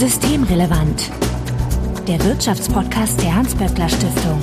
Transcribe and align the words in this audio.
Systemrelevant. 0.00 1.10
Der 2.08 2.24
Wirtschaftspodcast 2.24 3.20
der 3.20 3.34
Hans-Böckler 3.34 3.86
Stiftung. 3.86 4.40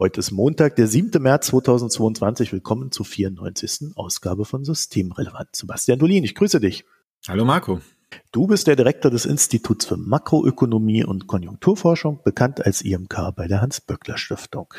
Heute 0.00 0.18
ist 0.18 0.32
Montag, 0.32 0.74
der 0.74 0.88
7. 0.88 1.22
März 1.22 1.46
2022. 1.46 2.52
Willkommen 2.52 2.90
zur 2.90 3.06
94. 3.06 3.92
Ausgabe 3.94 4.44
von 4.46 4.64
Systemrelevant. 4.64 5.54
Sebastian 5.54 6.00
Dolin, 6.00 6.24
ich 6.24 6.34
grüße 6.34 6.58
dich. 6.58 6.84
Hallo 7.28 7.44
Marco. 7.44 7.78
Du 8.32 8.48
bist 8.48 8.66
der 8.66 8.74
Direktor 8.74 9.12
des 9.12 9.26
Instituts 9.26 9.86
für 9.86 9.96
Makroökonomie 9.96 11.04
und 11.04 11.28
Konjunkturforschung, 11.28 12.20
bekannt 12.24 12.66
als 12.66 12.82
IMK 12.82 13.32
bei 13.36 13.46
der 13.46 13.60
Hans-Böckler 13.60 14.18
Stiftung. 14.18 14.74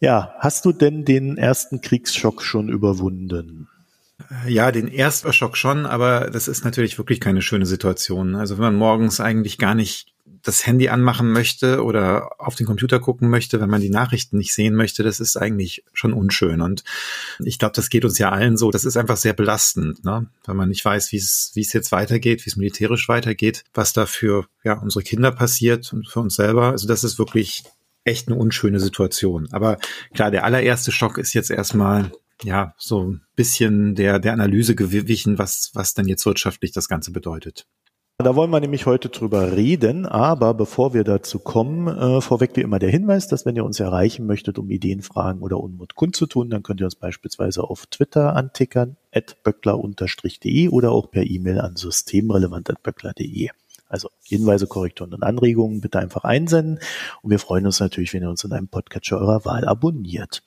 Ja, 0.00 0.34
hast 0.38 0.64
du 0.64 0.72
denn 0.72 1.04
den 1.04 1.38
ersten 1.38 1.80
Kriegsschock 1.80 2.42
schon 2.42 2.68
überwunden? 2.68 3.68
Ja, 4.46 4.72
den 4.72 4.88
ersten 4.88 5.32
Schock 5.32 5.56
schon, 5.56 5.86
aber 5.86 6.30
das 6.30 6.48
ist 6.48 6.64
natürlich 6.64 6.98
wirklich 6.98 7.20
keine 7.20 7.42
schöne 7.42 7.66
Situation. 7.66 8.34
Also 8.34 8.56
wenn 8.56 8.64
man 8.64 8.76
morgens 8.76 9.20
eigentlich 9.20 9.58
gar 9.58 9.74
nicht 9.74 10.12
das 10.42 10.66
Handy 10.66 10.88
anmachen 10.88 11.32
möchte 11.32 11.82
oder 11.82 12.30
auf 12.38 12.54
den 12.54 12.66
Computer 12.66 13.00
gucken 13.00 13.28
möchte, 13.28 13.60
wenn 13.60 13.70
man 13.70 13.80
die 13.80 13.90
Nachrichten 13.90 14.38
nicht 14.38 14.54
sehen 14.54 14.74
möchte, 14.74 15.02
das 15.02 15.18
ist 15.18 15.36
eigentlich 15.36 15.84
schon 15.92 16.12
unschön. 16.12 16.60
Und 16.60 16.84
ich 17.44 17.58
glaube, 17.58 17.74
das 17.74 17.90
geht 17.90 18.04
uns 18.04 18.18
ja 18.18 18.30
allen 18.30 18.56
so. 18.56 18.70
Das 18.70 18.84
ist 18.84 18.96
einfach 18.96 19.16
sehr 19.16 19.32
belastend, 19.32 20.04
ne? 20.04 20.26
wenn 20.44 20.56
man 20.56 20.68
nicht 20.68 20.84
weiß, 20.84 21.10
wie 21.12 21.16
es 21.16 21.50
wie 21.54 21.62
es 21.62 21.72
jetzt 21.72 21.90
weitergeht, 21.90 22.46
wie 22.46 22.50
es 22.50 22.56
militärisch 22.56 23.08
weitergeht, 23.08 23.64
was 23.74 23.92
da 23.92 24.06
für 24.06 24.46
ja, 24.62 24.74
unsere 24.74 25.02
Kinder 25.02 25.32
passiert 25.32 25.92
und 25.92 26.08
für 26.08 26.20
uns 26.20 26.36
selber. 26.36 26.70
Also 26.70 26.86
das 26.86 27.02
ist 27.02 27.18
wirklich 27.18 27.64
echt 28.06 28.28
eine 28.28 28.36
unschöne 28.36 28.80
Situation. 28.80 29.48
Aber 29.52 29.78
klar, 30.14 30.30
der 30.30 30.44
allererste 30.44 30.92
Schock 30.92 31.18
ist 31.18 31.34
jetzt 31.34 31.50
erstmal 31.50 32.12
ja 32.42 32.74
so 32.78 33.02
ein 33.02 33.22
bisschen 33.34 33.94
der 33.94 34.18
der 34.18 34.32
Analyse 34.32 34.74
gewichen, 34.74 35.38
was 35.38 35.70
was 35.74 35.94
denn 35.94 36.06
jetzt 36.06 36.26
wirtschaftlich 36.26 36.72
das 36.72 36.88
Ganze 36.88 37.12
bedeutet. 37.12 37.66
Da 38.18 38.34
wollen 38.34 38.50
wir 38.50 38.60
nämlich 38.60 38.86
heute 38.86 39.10
drüber 39.10 39.54
reden, 39.56 40.06
aber 40.06 40.54
bevor 40.54 40.94
wir 40.94 41.04
dazu 41.04 41.38
kommen, 41.38 41.86
äh, 41.86 42.22
vorweg 42.22 42.52
wie 42.54 42.62
immer 42.62 42.78
der 42.78 42.88
Hinweis, 42.88 43.28
dass 43.28 43.44
wenn 43.44 43.56
ihr 43.56 43.64
uns 43.64 43.78
erreichen 43.78 44.24
möchtet, 44.24 44.58
um 44.58 44.70
Ideen, 44.70 45.02
Fragen 45.02 45.42
oder 45.42 45.60
Unmut 45.60 45.96
kundzutun, 45.96 46.48
dann 46.48 46.62
könnt 46.62 46.80
ihr 46.80 46.86
uns 46.86 46.94
beispielsweise 46.94 47.62
auf 47.62 47.84
Twitter 47.88 48.34
antickern, 48.34 48.96
at 49.12 49.42
böckler-de 49.42 50.68
oder 50.70 50.92
auch 50.92 51.10
per 51.10 51.24
E-Mail 51.24 51.60
an 51.60 51.76
systemrelevant.böckler.de. 51.76 53.50
Also 53.88 54.10
Hinweise, 54.22 54.66
Korrekturen 54.66 55.14
und 55.14 55.22
Anregungen 55.22 55.80
bitte 55.80 55.98
einfach 55.98 56.24
einsenden. 56.24 56.80
Und 57.22 57.30
wir 57.30 57.38
freuen 57.38 57.66
uns 57.66 57.80
natürlich, 57.80 58.12
wenn 58.12 58.22
ihr 58.22 58.30
uns 58.30 58.44
in 58.44 58.52
einem 58.52 58.68
Podcatcher 58.68 59.18
eurer 59.18 59.44
Wahl 59.44 59.64
abonniert. 59.64 60.42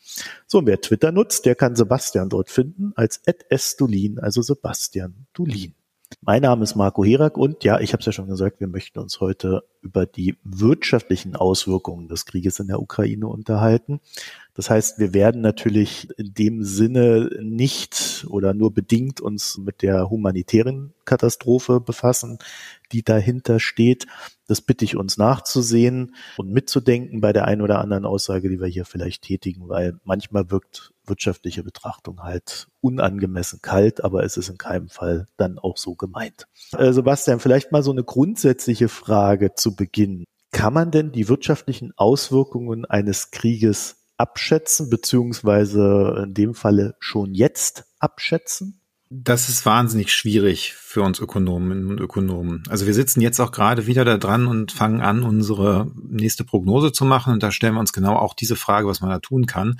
So, 0.47 0.59
und 0.59 0.65
wer 0.65 0.81
Twitter 0.81 1.11
nutzt, 1.11 1.45
der 1.45 1.55
kann 1.55 1.75
Sebastian 1.75 2.29
dort 2.29 2.49
finden 2.49 2.93
als 2.95 3.21
@sdulin, 3.49 4.19
also 4.19 4.41
Sebastian 4.41 5.27
Dulin. 5.33 5.73
Mein 6.21 6.41
Name 6.41 6.63
ist 6.63 6.75
Marco 6.75 7.05
Herak 7.05 7.37
und 7.37 7.63
ja, 7.63 7.79
ich 7.79 7.93
habe 7.93 7.99
es 8.01 8.05
ja 8.05 8.11
schon 8.11 8.27
gesagt, 8.27 8.59
wir 8.59 8.67
möchten 8.67 8.99
uns 8.99 9.19
heute 9.19 9.63
über 9.81 10.05
die 10.07 10.37
wirtschaftlichen 10.43 11.35
Auswirkungen 11.35 12.07
des 12.07 12.25
Krieges 12.25 12.59
in 12.59 12.67
der 12.67 12.81
Ukraine 12.81 13.27
unterhalten. 13.27 14.01
Das 14.59 14.69
heißt, 14.69 14.99
wir 14.99 15.13
werden 15.13 15.39
natürlich 15.39 16.09
in 16.17 16.33
dem 16.33 16.65
Sinne 16.65 17.29
nicht 17.41 18.25
oder 18.29 18.53
nur 18.53 18.73
bedingt 18.73 19.21
uns 19.21 19.57
mit 19.57 19.81
der 19.81 20.09
humanitären 20.09 20.93
Katastrophe 21.05 21.79
befassen, 21.79 22.39
die 22.91 23.01
dahinter 23.01 23.61
steht. 23.61 24.05
Das 24.49 24.59
bitte 24.59 24.83
ich 24.83 24.97
uns 24.97 25.17
nachzusehen 25.17 26.13
und 26.35 26.51
mitzudenken 26.51 27.21
bei 27.21 27.31
der 27.31 27.45
einen 27.45 27.61
oder 27.61 27.79
anderen 27.79 28.03
Aussage, 28.03 28.49
die 28.49 28.59
wir 28.59 28.67
hier 28.67 28.83
vielleicht 28.83 29.21
tätigen, 29.21 29.69
weil 29.69 29.97
manchmal 30.03 30.51
wirkt 30.51 30.91
wirtschaftliche 31.05 31.63
Betrachtung 31.63 32.21
halt 32.23 32.67
unangemessen 32.81 33.61
kalt, 33.61 34.03
aber 34.03 34.25
es 34.25 34.35
ist 34.35 34.49
in 34.49 34.57
keinem 34.57 34.89
Fall 34.89 35.27
dann 35.37 35.57
auch 35.57 35.77
so 35.77 35.95
gemeint. 35.95 36.47
Äh, 36.77 36.91
Sebastian, 36.91 37.39
vielleicht 37.39 37.71
mal 37.71 37.81
so 37.81 37.91
eine 37.91 38.03
grundsätzliche 38.03 38.89
Frage 38.89 39.55
zu 39.55 39.77
Beginn. 39.77 40.25
Kann 40.51 40.73
man 40.73 40.91
denn 40.91 41.13
die 41.13 41.29
wirtschaftlichen 41.29 41.93
Auswirkungen 41.95 42.83
eines 42.83 43.31
Krieges 43.31 43.98
abschätzen, 44.19 44.89
beziehungsweise 44.89 46.23
in 46.25 46.33
dem 46.33 46.53
Falle 46.53 46.95
schon 46.99 47.33
jetzt 47.33 47.85
abschätzen? 47.99 48.81
Das 49.11 49.49
ist 49.49 49.65
wahnsinnig 49.65 50.13
schwierig 50.13 50.73
für 50.75 51.01
uns 51.01 51.19
Ökonomen 51.19 51.87
und 51.87 51.99
Ökonomen. 51.99 52.63
Also 52.69 52.85
wir 52.85 52.93
sitzen 52.93 53.21
jetzt 53.21 53.39
auch 53.39 53.51
gerade 53.51 53.87
wieder 53.87 54.05
da 54.05 54.17
dran 54.17 54.45
und 54.45 54.71
fangen 54.71 55.01
an, 55.01 55.23
unsere 55.23 55.91
nächste 55.95 56.43
Prognose 56.43 56.91
zu 56.91 57.05
machen. 57.05 57.33
Und 57.33 57.41
da 57.41 57.51
stellen 57.51 57.73
wir 57.73 57.79
uns 57.79 57.93
genau 57.93 58.15
auch 58.17 58.35
diese 58.35 58.55
Frage, 58.55 58.87
was 58.87 59.01
man 59.01 59.09
da 59.09 59.17
tun 59.17 59.47
kann. 59.47 59.79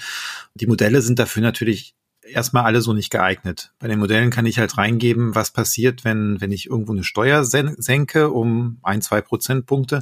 Die 0.56 0.66
Modelle 0.66 1.02
sind 1.02 1.20
dafür 1.20 1.44
natürlich 1.44 1.96
erstmal 2.24 2.64
alle 2.64 2.82
so 2.82 2.94
nicht 2.94 3.12
geeignet. 3.12 3.72
Bei 3.78 3.88
den 3.88 4.00
Modellen 4.00 4.32
kann 4.32 4.48
ich 4.48 4.58
halt 4.58 4.78
reingeben, 4.78 5.36
was 5.36 5.52
passiert, 5.52 6.04
wenn, 6.04 6.42
wenn 6.42 6.52
ich 6.52 6.68
irgendwo 6.68 6.94
eine 6.94 7.04
Steuer 7.04 7.44
senke 7.44 8.30
um 8.32 8.80
ein, 8.82 9.02
zwei 9.02 9.22
Prozentpunkte 9.22 10.02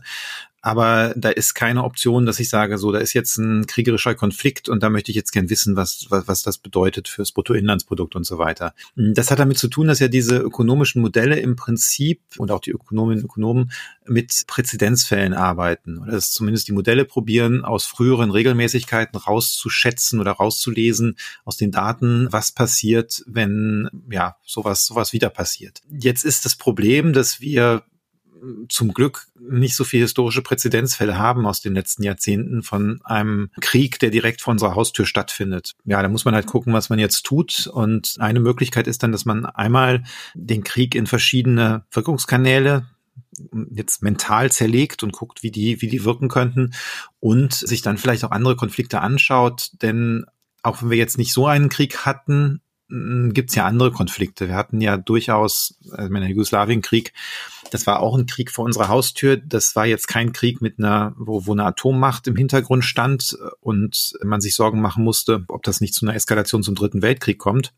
aber 0.67 1.13
da 1.15 1.29
ist 1.29 1.53
keine 1.53 1.85
Option, 1.85 2.25
dass 2.25 2.41
ich 2.41 2.49
sage, 2.49 2.77
so, 2.77 2.91
da 2.91 2.99
ist 2.99 3.13
jetzt 3.13 3.37
ein 3.37 3.67
kriegerischer 3.67 4.15
Konflikt 4.15 4.67
und 4.67 4.83
da 4.83 4.89
möchte 4.89 5.11
ich 5.11 5.15
jetzt 5.15 5.31
gern 5.31 5.49
wissen, 5.49 5.77
was, 5.77 6.07
was, 6.09 6.27
was 6.27 6.41
das 6.41 6.57
bedeutet 6.57 7.07
fürs 7.07 7.31
Bruttoinlandsprodukt 7.31 8.17
und 8.17 8.25
so 8.25 8.37
weiter. 8.37 8.73
Das 8.97 9.31
hat 9.31 9.39
damit 9.39 9.57
zu 9.57 9.69
tun, 9.69 9.87
dass 9.87 9.99
ja 9.99 10.09
diese 10.09 10.35
ökonomischen 10.35 11.01
Modelle 11.01 11.39
im 11.39 11.55
Prinzip 11.55 12.19
und 12.37 12.51
auch 12.51 12.59
die 12.59 12.71
Ökonominnen 12.71 13.23
und 13.23 13.29
Ökonomen 13.29 13.71
mit 14.05 14.43
Präzedenzfällen 14.47 15.33
arbeiten 15.33 15.99
oder 15.99 16.11
dass 16.11 16.31
zumindest 16.31 16.67
die 16.67 16.73
Modelle 16.73 17.05
probieren, 17.05 17.63
aus 17.63 17.85
früheren 17.85 18.29
Regelmäßigkeiten 18.29 19.17
rauszuschätzen 19.17 20.19
oder 20.19 20.33
rauszulesen 20.33 21.15
aus 21.45 21.55
den 21.55 21.71
Daten, 21.71 22.27
was 22.31 22.51
passiert, 22.51 23.23
wenn 23.25 23.89
ja 24.11 24.35
sowas 24.45 24.85
sowas 24.85 25.13
wieder 25.13 25.29
passiert. 25.29 25.81
Jetzt 25.89 26.25
ist 26.25 26.43
das 26.43 26.57
Problem, 26.57 27.13
dass 27.13 27.39
wir 27.39 27.83
zum 28.69 28.93
Glück 28.93 29.27
nicht 29.39 29.75
so 29.75 29.83
viele 29.83 30.03
historische 30.03 30.41
Präzedenzfälle 30.41 31.17
haben 31.17 31.45
aus 31.45 31.61
den 31.61 31.73
letzten 31.73 32.03
Jahrzehnten 32.03 32.63
von 32.63 32.99
einem 33.03 33.49
Krieg, 33.61 33.99
der 33.99 34.09
direkt 34.09 34.41
vor 34.41 34.51
unserer 34.51 34.75
Haustür 34.75 35.05
stattfindet. 35.05 35.73
Ja, 35.85 36.01
da 36.01 36.09
muss 36.09 36.25
man 36.25 36.35
halt 36.35 36.47
gucken, 36.47 36.73
was 36.73 36.89
man 36.89 36.99
jetzt 36.99 37.23
tut. 37.23 37.67
Und 37.67 38.15
eine 38.19 38.39
Möglichkeit 38.39 38.87
ist 38.87 39.03
dann, 39.03 39.11
dass 39.11 39.25
man 39.25 39.45
einmal 39.45 40.03
den 40.33 40.63
Krieg 40.63 40.95
in 40.95 41.07
verschiedene 41.07 41.85
Wirkungskanäle 41.91 42.87
jetzt 43.71 44.01
mental 44.01 44.51
zerlegt 44.51 45.03
und 45.03 45.13
guckt, 45.13 45.43
wie 45.43 45.51
die, 45.51 45.81
wie 45.81 45.87
die 45.87 46.03
wirken 46.03 46.29
könnten 46.29 46.73
und 47.19 47.53
sich 47.53 47.81
dann 47.81 47.97
vielleicht 47.97 48.23
auch 48.23 48.31
andere 48.31 48.55
Konflikte 48.55 49.01
anschaut. 49.01 49.71
Denn 49.81 50.25
auch 50.63 50.81
wenn 50.81 50.89
wir 50.89 50.97
jetzt 50.97 51.17
nicht 51.17 51.33
so 51.33 51.47
einen 51.47 51.69
Krieg 51.69 52.05
hatten, 52.05 52.61
gibt 52.89 53.49
es 53.49 53.55
ja 53.55 53.65
andere 53.65 53.91
Konflikte. 53.91 54.47
Wir 54.47 54.55
hatten 54.55 54.79
ja 54.79 54.97
durchaus, 54.97 55.77
also 55.91 56.13
der 56.13 56.29
Jugoslawienkrieg, 56.29 57.13
das 57.71 57.85
war 57.85 57.99
auch 57.99 58.17
ein 58.17 58.25
Krieg 58.25 58.51
vor 58.51 58.65
unserer 58.65 58.87
Haustür. 58.87 59.37
Das 59.37 59.75
war 59.75 59.85
jetzt 59.85 60.07
kein 60.07 60.31
Krieg 60.31 60.61
mit 60.61 60.79
einer, 60.79 61.13
wo, 61.17 61.45
wo 61.45 61.51
eine 61.51 61.65
Atommacht 61.65 62.27
im 62.27 62.35
Hintergrund 62.35 62.85
stand 62.85 63.37
und 63.59 64.13
man 64.23 64.41
sich 64.41 64.55
Sorgen 64.55 64.81
machen 64.81 65.03
musste, 65.03 65.43
ob 65.49 65.63
das 65.63 65.81
nicht 65.81 65.93
zu 65.93 66.05
einer 66.05 66.15
Eskalation 66.15 66.63
zum 66.63 66.75
Dritten 66.75 67.01
Weltkrieg 67.01 67.37
kommt. 67.37 67.73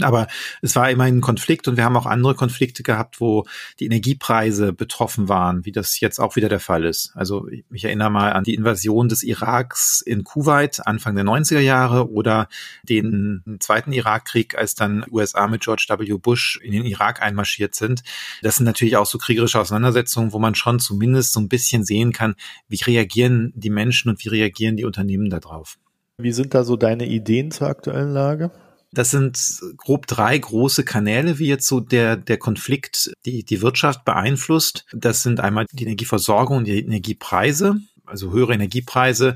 Aber 0.00 0.26
es 0.62 0.74
war 0.76 0.90
immerhin 0.90 1.18
ein 1.18 1.20
Konflikt 1.20 1.68
und 1.68 1.76
wir 1.76 1.84
haben 1.84 1.96
auch 1.96 2.06
andere 2.06 2.34
Konflikte 2.34 2.82
gehabt, 2.82 3.20
wo 3.20 3.44
die 3.80 3.86
Energiepreise 3.86 4.72
betroffen 4.72 5.28
waren, 5.28 5.64
wie 5.64 5.72
das 5.72 6.00
jetzt 6.00 6.18
auch 6.18 6.36
wieder 6.36 6.48
der 6.48 6.60
Fall 6.60 6.84
ist. 6.84 7.12
Also 7.14 7.46
ich 7.72 7.84
erinnere 7.84 8.10
mal 8.10 8.32
an 8.32 8.44
die 8.44 8.54
Invasion 8.54 9.08
des 9.08 9.22
Iraks 9.22 10.00
in 10.00 10.24
Kuwait 10.24 10.86
Anfang 10.86 11.14
der 11.14 11.24
90er 11.24 11.60
Jahre 11.60 12.10
oder 12.10 12.48
den 12.82 13.42
zweiten 13.60 13.92
Irakkrieg, 13.92 14.56
als 14.56 14.74
dann 14.74 15.04
USA 15.10 15.46
mit 15.46 15.62
George 15.62 15.86
W. 15.88 16.18
Bush 16.18 16.60
in 16.62 16.72
den 16.72 16.84
Irak 16.84 17.22
einmarschiert 17.22 17.74
sind. 17.74 18.02
Das 18.42 18.56
sind 18.56 18.66
natürlich 18.66 18.96
auch 18.96 19.06
so 19.06 19.18
kriegerische 19.18 19.60
Auseinandersetzungen, 19.60 20.32
wo 20.32 20.38
man 20.38 20.54
schon 20.54 20.78
zumindest 20.78 21.32
so 21.32 21.40
ein 21.40 21.48
bisschen 21.48 21.84
sehen 21.84 22.12
kann, 22.12 22.34
wie 22.68 22.76
reagieren 22.82 23.52
die 23.54 23.70
Menschen 23.70 24.10
und 24.10 24.24
wie 24.24 24.28
reagieren 24.28 24.76
die 24.76 24.84
Unternehmen 24.84 25.30
darauf. 25.30 25.78
Wie 26.18 26.32
sind 26.32 26.54
da 26.54 26.62
so 26.62 26.76
deine 26.76 27.06
Ideen 27.06 27.50
zur 27.50 27.68
aktuellen 27.68 28.12
Lage? 28.12 28.52
Das 28.94 29.10
sind 29.10 29.60
grob 29.76 30.06
drei 30.06 30.38
große 30.38 30.84
Kanäle, 30.84 31.38
wie 31.38 31.48
jetzt 31.48 31.66
so 31.66 31.80
der, 31.80 32.16
der 32.16 32.38
Konflikt 32.38 33.12
die, 33.26 33.44
die 33.44 33.60
Wirtschaft 33.60 34.04
beeinflusst. 34.04 34.86
Das 34.92 35.22
sind 35.22 35.40
einmal 35.40 35.66
die 35.72 35.82
Energieversorgung 35.82 36.58
und 36.58 36.64
die 36.64 36.78
Energiepreise, 36.78 37.80
also 38.06 38.30
höhere 38.30 38.54
Energiepreise. 38.54 39.34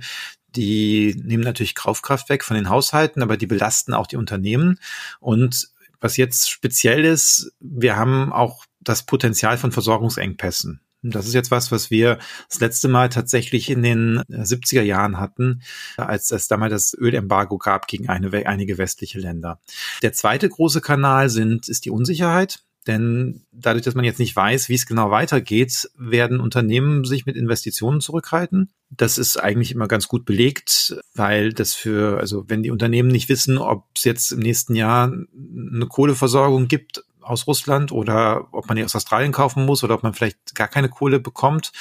Die 0.54 1.20
nehmen 1.24 1.42
natürlich 1.42 1.74
Kaufkraft 1.74 2.28
weg 2.28 2.44
von 2.44 2.56
den 2.56 2.68
Haushalten, 2.68 3.22
aber 3.22 3.36
die 3.36 3.46
belasten 3.46 3.94
auch 3.94 4.06
die 4.06 4.16
Unternehmen. 4.16 4.78
Und 5.20 5.68
was 6.00 6.16
jetzt 6.16 6.48
speziell 6.48 7.04
ist, 7.04 7.52
wir 7.60 7.96
haben 7.96 8.32
auch 8.32 8.64
das 8.80 9.04
Potenzial 9.04 9.58
von 9.58 9.72
Versorgungsengpässen. 9.72 10.80
Das 11.02 11.26
ist 11.26 11.34
jetzt 11.34 11.50
was, 11.50 11.70
was 11.70 11.90
wir 11.90 12.18
das 12.48 12.60
letzte 12.60 12.88
Mal 12.88 13.08
tatsächlich 13.08 13.70
in 13.70 13.82
den 13.82 14.20
70er 14.28 14.82
Jahren 14.82 15.18
hatten, 15.18 15.62
als 15.96 16.30
es 16.32 16.48
damals 16.48 16.72
das 16.72 16.94
Ölembargo 16.94 17.58
gab 17.58 17.86
gegen 17.86 18.08
eine, 18.08 18.32
einige 18.46 18.78
westliche 18.78 19.20
Länder. 19.20 19.60
Der 20.02 20.12
zweite 20.12 20.48
große 20.48 20.80
Kanal 20.80 21.30
sind, 21.30 21.68
ist 21.68 21.84
die 21.84 21.90
Unsicherheit. 21.90 22.60
denn 22.88 23.44
dadurch, 23.52 23.84
dass 23.84 23.94
man 23.94 24.04
jetzt 24.04 24.18
nicht 24.18 24.34
weiß, 24.34 24.70
wie 24.70 24.74
es 24.74 24.86
genau 24.86 25.10
weitergeht, 25.10 25.90
werden 25.96 26.40
Unternehmen 26.40 27.04
sich 27.04 27.26
mit 27.26 27.36
Investitionen 27.36 28.00
zurückhalten. 28.00 28.70
Das 28.90 29.18
ist 29.18 29.36
eigentlich 29.36 29.72
immer 29.72 29.88
ganz 29.88 30.08
gut 30.08 30.24
belegt, 30.24 30.96
weil 31.14 31.52
das 31.52 31.74
für, 31.74 32.18
also 32.18 32.44
wenn 32.48 32.62
die 32.62 32.70
Unternehmen 32.70 33.10
nicht 33.10 33.28
wissen, 33.28 33.58
ob 33.58 33.84
es 33.94 34.04
jetzt 34.04 34.32
im 34.32 34.38
nächsten 34.38 34.74
Jahr 34.74 35.12
eine 35.12 35.86
Kohleversorgung 35.86 36.66
gibt, 36.66 37.04
aus 37.28 37.46
Russland 37.46 37.92
oder 37.92 38.48
ob 38.52 38.68
man 38.68 38.76
die 38.76 38.84
aus 38.84 38.96
Australien 38.96 39.32
kaufen 39.32 39.66
muss 39.66 39.84
oder 39.84 39.94
ob 39.94 40.02
man 40.02 40.14
vielleicht 40.14 40.54
gar 40.54 40.68
keine 40.68 40.88
Kohle 40.88 41.20
bekommt, 41.20 41.72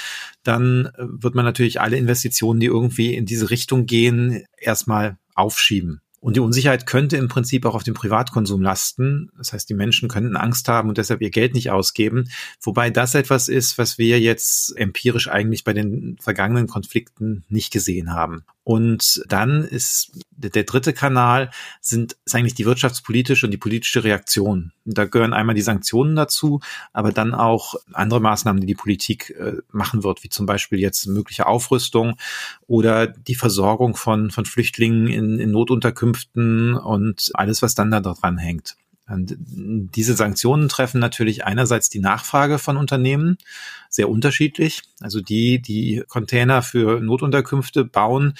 dann 0.43 0.91
wird 0.97 1.35
man 1.35 1.45
natürlich 1.45 1.81
alle 1.81 1.97
Investitionen, 1.97 2.59
die 2.59 2.67
irgendwie 2.67 3.15
in 3.15 3.25
diese 3.25 3.49
Richtung 3.49 3.85
gehen, 3.85 4.45
erstmal 4.57 5.17
aufschieben. 5.35 6.01
Und 6.27 6.35
die 6.35 6.41
Unsicherheit 6.41 6.85
könnte 6.85 7.15
im 7.15 7.29
Prinzip 7.29 7.65
auch 7.65 7.73
auf 7.73 7.83
den 7.83 7.93
Privatkonsum 7.93 8.61
lasten. 8.61 9.31
Das 9.37 9.53
heißt, 9.53 9.69
die 9.69 9.73
Menschen 9.73 10.09
könnten 10.09 10.35
Angst 10.35 10.67
haben 10.67 10.89
und 10.89 10.97
deshalb 10.97 11.21
ihr 11.21 11.29
Geld 11.29 11.53
nicht 11.53 11.71
ausgeben. 11.71 12.29
Wobei 12.59 12.89
das 12.89 13.15
etwas 13.15 13.47
ist, 13.47 13.77
was 13.77 13.97
wir 13.97 14.19
jetzt 14.19 14.75
empirisch 14.75 15.29
eigentlich 15.29 15.63
bei 15.63 15.71
den 15.71 16.17
vergangenen 16.19 16.67
Konflikten 16.67 17.45
nicht 17.47 17.71
gesehen 17.71 18.11
haben. 18.11 18.43
Und 18.65 19.23
dann 19.29 19.63
ist 19.63 20.11
der 20.31 20.65
dritte 20.65 20.91
Kanal 20.91 21.51
sind, 21.79 22.17
ist 22.25 22.35
eigentlich 22.35 22.55
die 22.55 22.65
wirtschaftspolitische 22.65 23.47
und 23.47 23.51
die 23.51 23.57
politische 23.57 24.03
Reaktion. 24.03 24.73
da 24.83 25.05
gehören 25.05 25.31
einmal 25.31 25.55
die 25.55 25.61
Sanktionen 25.61 26.17
dazu, 26.17 26.59
aber 26.91 27.13
dann 27.13 27.33
auch 27.33 27.75
andere 27.93 28.19
Maßnahmen, 28.19 28.59
die 28.59 28.67
die 28.67 28.75
Politik 28.75 29.33
äh, 29.39 29.53
machen 29.71 30.03
wird, 30.03 30.25
wie 30.25 30.29
zum 30.29 30.45
Beispiel 30.45 30.79
jetzt 30.79 31.07
mögliche 31.07 31.47
Aufrüstung 31.47 32.17
oder 32.67 33.07
die 33.07 33.35
Versorgung 33.35 33.95
von, 33.95 34.31
von 34.31 34.43
Flüchtlingen 34.43 35.07
in, 35.07 35.39
in 35.39 35.51
Notunterkünften 35.51 36.16
und 36.75 37.31
alles, 37.33 37.61
was 37.61 37.75
dann 37.75 37.91
da 37.91 37.99
dran 37.99 38.37
hängt. 38.37 38.75
Und 39.09 39.37
diese 39.39 40.15
Sanktionen 40.15 40.67
treffen 40.67 40.99
natürlich 40.99 41.45
einerseits 41.45 41.89
die 41.89 41.99
Nachfrage 41.99 42.59
von 42.59 42.75
Unternehmen 42.75 43.37
sehr 43.89 44.09
unterschiedlich. 44.09 44.81
Also 44.99 45.21
die, 45.21 45.61
die 45.61 46.03
Container 46.09 46.61
für 46.61 46.99
Notunterkünfte 46.99 47.85
bauen, 47.85 48.33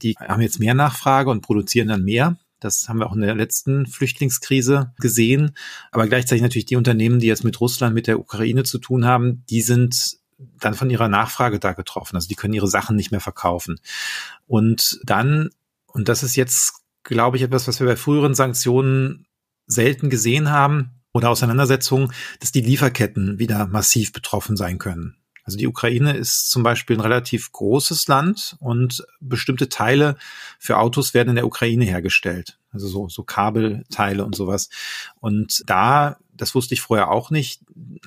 die 0.00 0.14
haben 0.14 0.40
jetzt 0.40 0.58
mehr 0.58 0.74
Nachfrage 0.74 1.30
und 1.30 1.42
produzieren 1.42 1.88
dann 1.88 2.02
mehr. 2.02 2.38
Das 2.60 2.88
haben 2.88 2.98
wir 2.98 3.06
auch 3.06 3.14
in 3.14 3.20
der 3.20 3.34
letzten 3.34 3.86
Flüchtlingskrise 3.86 4.94
gesehen. 4.98 5.54
Aber 5.92 6.06
gleichzeitig 6.08 6.42
natürlich 6.42 6.64
die 6.64 6.76
Unternehmen, 6.76 7.20
die 7.20 7.26
jetzt 7.26 7.44
mit 7.44 7.60
Russland, 7.60 7.94
mit 7.94 8.06
der 8.06 8.18
Ukraine 8.18 8.64
zu 8.64 8.78
tun 8.78 9.04
haben, 9.04 9.44
die 9.50 9.60
sind 9.60 10.16
dann 10.38 10.74
von 10.74 10.88
ihrer 10.88 11.08
Nachfrage 11.08 11.58
da 11.58 11.72
getroffen. 11.72 12.16
Also 12.16 12.28
die 12.28 12.34
können 12.34 12.54
ihre 12.54 12.68
Sachen 12.68 12.96
nicht 12.96 13.10
mehr 13.10 13.20
verkaufen. 13.20 13.78
Und 14.46 14.98
dann, 15.04 15.50
und 15.86 16.08
das 16.08 16.22
ist 16.22 16.36
jetzt, 16.36 16.85
glaube 17.14 17.36
ich, 17.36 17.42
etwas, 17.42 17.66
was 17.68 17.80
wir 17.80 17.86
bei 17.86 17.96
früheren 17.96 18.34
Sanktionen 18.34 19.26
selten 19.66 20.10
gesehen 20.10 20.50
haben 20.50 21.02
oder 21.12 21.30
Auseinandersetzungen, 21.30 22.12
dass 22.40 22.52
die 22.52 22.60
Lieferketten 22.60 23.38
wieder 23.38 23.66
massiv 23.66 24.12
betroffen 24.12 24.56
sein 24.56 24.78
können. 24.78 25.16
Also 25.44 25.58
die 25.58 25.68
Ukraine 25.68 26.16
ist 26.16 26.50
zum 26.50 26.64
Beispiel 26.64 26.96
ein 26.96 27.00
relativ 27.00 27.52
großes 27.52 28.08
Land 28.08 28.56
und 28.58 29.06
bestimmte 29.20 29.68
Teile 29.68 30.16
für 30.58 30.78
Autos 30.78 31.14
werden 31.14 31.30
in 31.30 31.36
der 31.36 31.46
Ukraine 31.46 31.84
hergestellt. 31.84 32.58
Also 32.72 32.88
so, 32.88 33.08
so 33.08 33.22
Kabelteile 33.22 34.24
und 34.24 34.34
sowas. 34.34 34.68
Und 35.20 35.62
da, 35.66 36.16
das 36.32 36.56
wusste 36.56 36.74
ich 36.74 36.80
vorher 36.80 37.12
auch 37.12 37.30
nicht, 37.30 37.62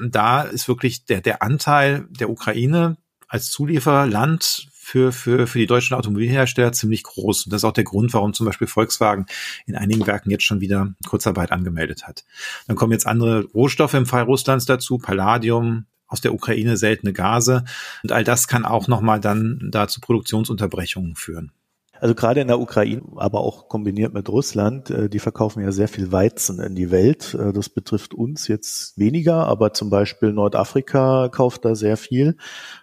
da 0.05 0.41
ist 0.41 0.67
wirklich 0.67 1.05
der, 1.05 1.21
der 1.21 1.41
Anteil 1.41 2.07
der 2.09 2.29
Ukraine 2.29 2.97
als 3.29 3.49
Zulieferland 3.49 4.67
für, 4.89 5.11
für, 5.11 5.45
für 5.45 5.59
die 5.59 5.67
deutschen 5.67 5.95
Automobilhersteller 5.95 6.71
ziemlich 6.71 7.03
groß. 7.03 7.45
Und 7.45 7.53
das 7.53 7.61
ist 7.61 7.63
auch 7.63 7.73
der 7.73 7.83
Grund, 7.83 8.11
warum 8.13 8.33
zum 8.33 8.47
Beispiel 8.47 8.65
Volkswagen 8.65 9.27
in 9.67 9.75
einigen 9.75 10.07
Werken 10.07 10.31
jetzt 10.31 10.43
schon 10.43 10.61
wieder 10.61 10.95
Kurzarbeit 11.07 11.51
angemeldet 11.51 12.07
hat. 12.07 12.25
Dann 12.65 12.75
kommen 12.75 12.91
jetzt 12.91 13.05
andere 13.05 13.45
Rohstoffe 13.53 13.93
im 13.93 14.07
Fall 14.07 14.23
Russlands 14.23 14.65
dazu, 14.65 14.97
Palladium, 14.97 15.85
aus 16.07 16.21
der 16.21 16.33
Ukraine 16.33 16.75
seltene 16.75 17.13
Gase. 17.13 17.65
Und 18.01 18.11
all 18.11 18.23
das 18.23 18.47
kann 18.47 18.65
auch 18.65 18.87
nochmal 18.87 19.19
dann 19.19 19.69
da 19.71 19.87
zu 19.87 20.01
Produktionsunterbrechungen 20.01 21.15
führen. 21.15 21.51
Also 21.99 22.15
gerade 22.15 22.39
in 22.39 22.47
der 22.47 22.59
Ukraine, 22.59 23.01
aber 23.17 23.41
auch 23.41 23.67
kombiniert 23.67 24.13
mit 24.13 24.29
Russland, 24.29 24.89
äh, 24.89 25.09
die 25.09 25.19
verkaufen 25.19 25.61
ja 25.61 25.71
sehr 25.71 25.87
viel 25.87 26.11
Weizen 26.11 26.59
in 26.59 26.75
die 26.75 26.91
Welt. 26.91 27.33
Äh, 27.33 27.51
das 27.51 27.69
betrifft 27.69 28.13
uns 28.13 28.47
jetzt 28.47 28.97
weniger, 28.97 29.47
aber 29.47 29.73
zum 29.73 29.89
Beispiel 29.89 30.31
Nordafrika 30.31 31.29
kauft 31.29 31.65
da 31.65 31.75
sehr 31.75 31.97
viel, 31.97 32.37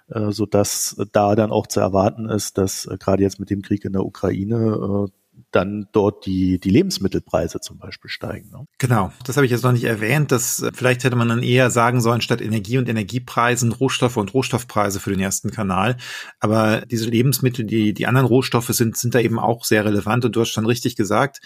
äh, 0.09 0.31
so 0.33 0.45
dass 0.45 0.97
da 1.13 1.35
dann 1.35 1.51
auch 1.51 1.67
zu 1.67 1.81
erwarten 1.81 2.29
ist, 2.29 2.59
dass 2.59 2.89
gerade 3.01 3.23
jetzt 3.23 3.41
mit 3.41 3.51
dem 3.51 3.63
Krieg 3.63 3.85
in 3.85 3.93
der 3.93 4.05
Ukraine 4.05 5.09
dann 5.51 5.87
dort 5.93 6.27
die, 6.27 6.59
die 6.59 6.71
Lebensmittelpreise 6.71 7.61
zum 7.61 7.79
Beispiel 7.79 8.11
steigen. 8.11 8.51
Ne? 8.51 8.67
Genau, 8.79 9.13
das 9.25 9.37
habe 9.37 9.47
ich 9.47 9.53
jetzt 9.53 9.65
noch 9.65 9.73
nicht 9.73 9.85
erwähnt. 9.85 10.33
Das, 10.33 10.63
äh, 10.63 10.71
vielleicht 10.75 11.05
hätte 11.05 11.17
man 11.17 11.29
dann 11.29 11.43
eher 11.43 11.71
sagen 11.71 12.01
sollen, 12.01 12.21
statt 12.21 12.41
Energie 12.41 12.79
und 12.79 12.89
Energiepreisen 12.89 13.73
Rohstoffe 13.73 14.17
und 14.17 14.35
Rohstoffpreise 14.35 15.01
für 15.01 15.11
den 15.11 15.21
ersten 15.21 15.51
Kanal. 15.51 15.97
Aber 16.41 16.83
diese 16.87 17.09
Lebensmittel, 17.09 17.65
die, 17.65 17.95
die 17.95 18.07
anderen 18.07 18.27
Rohstoffe 18.27 18.69
sind, 18.69 18.97
sind 18.97 19.15
da 19.15 19.21
eben 19.21 19.39
auch 19.39 19.65
sehr 19.65 19.85
relevant. 19.85 20.25
Und 20.25 20.37
du 20.37 20.41
hast 20.41 20.51
schon 20.51 20.67
richtig 20.67 20.97
gesagt, 20.97 21.41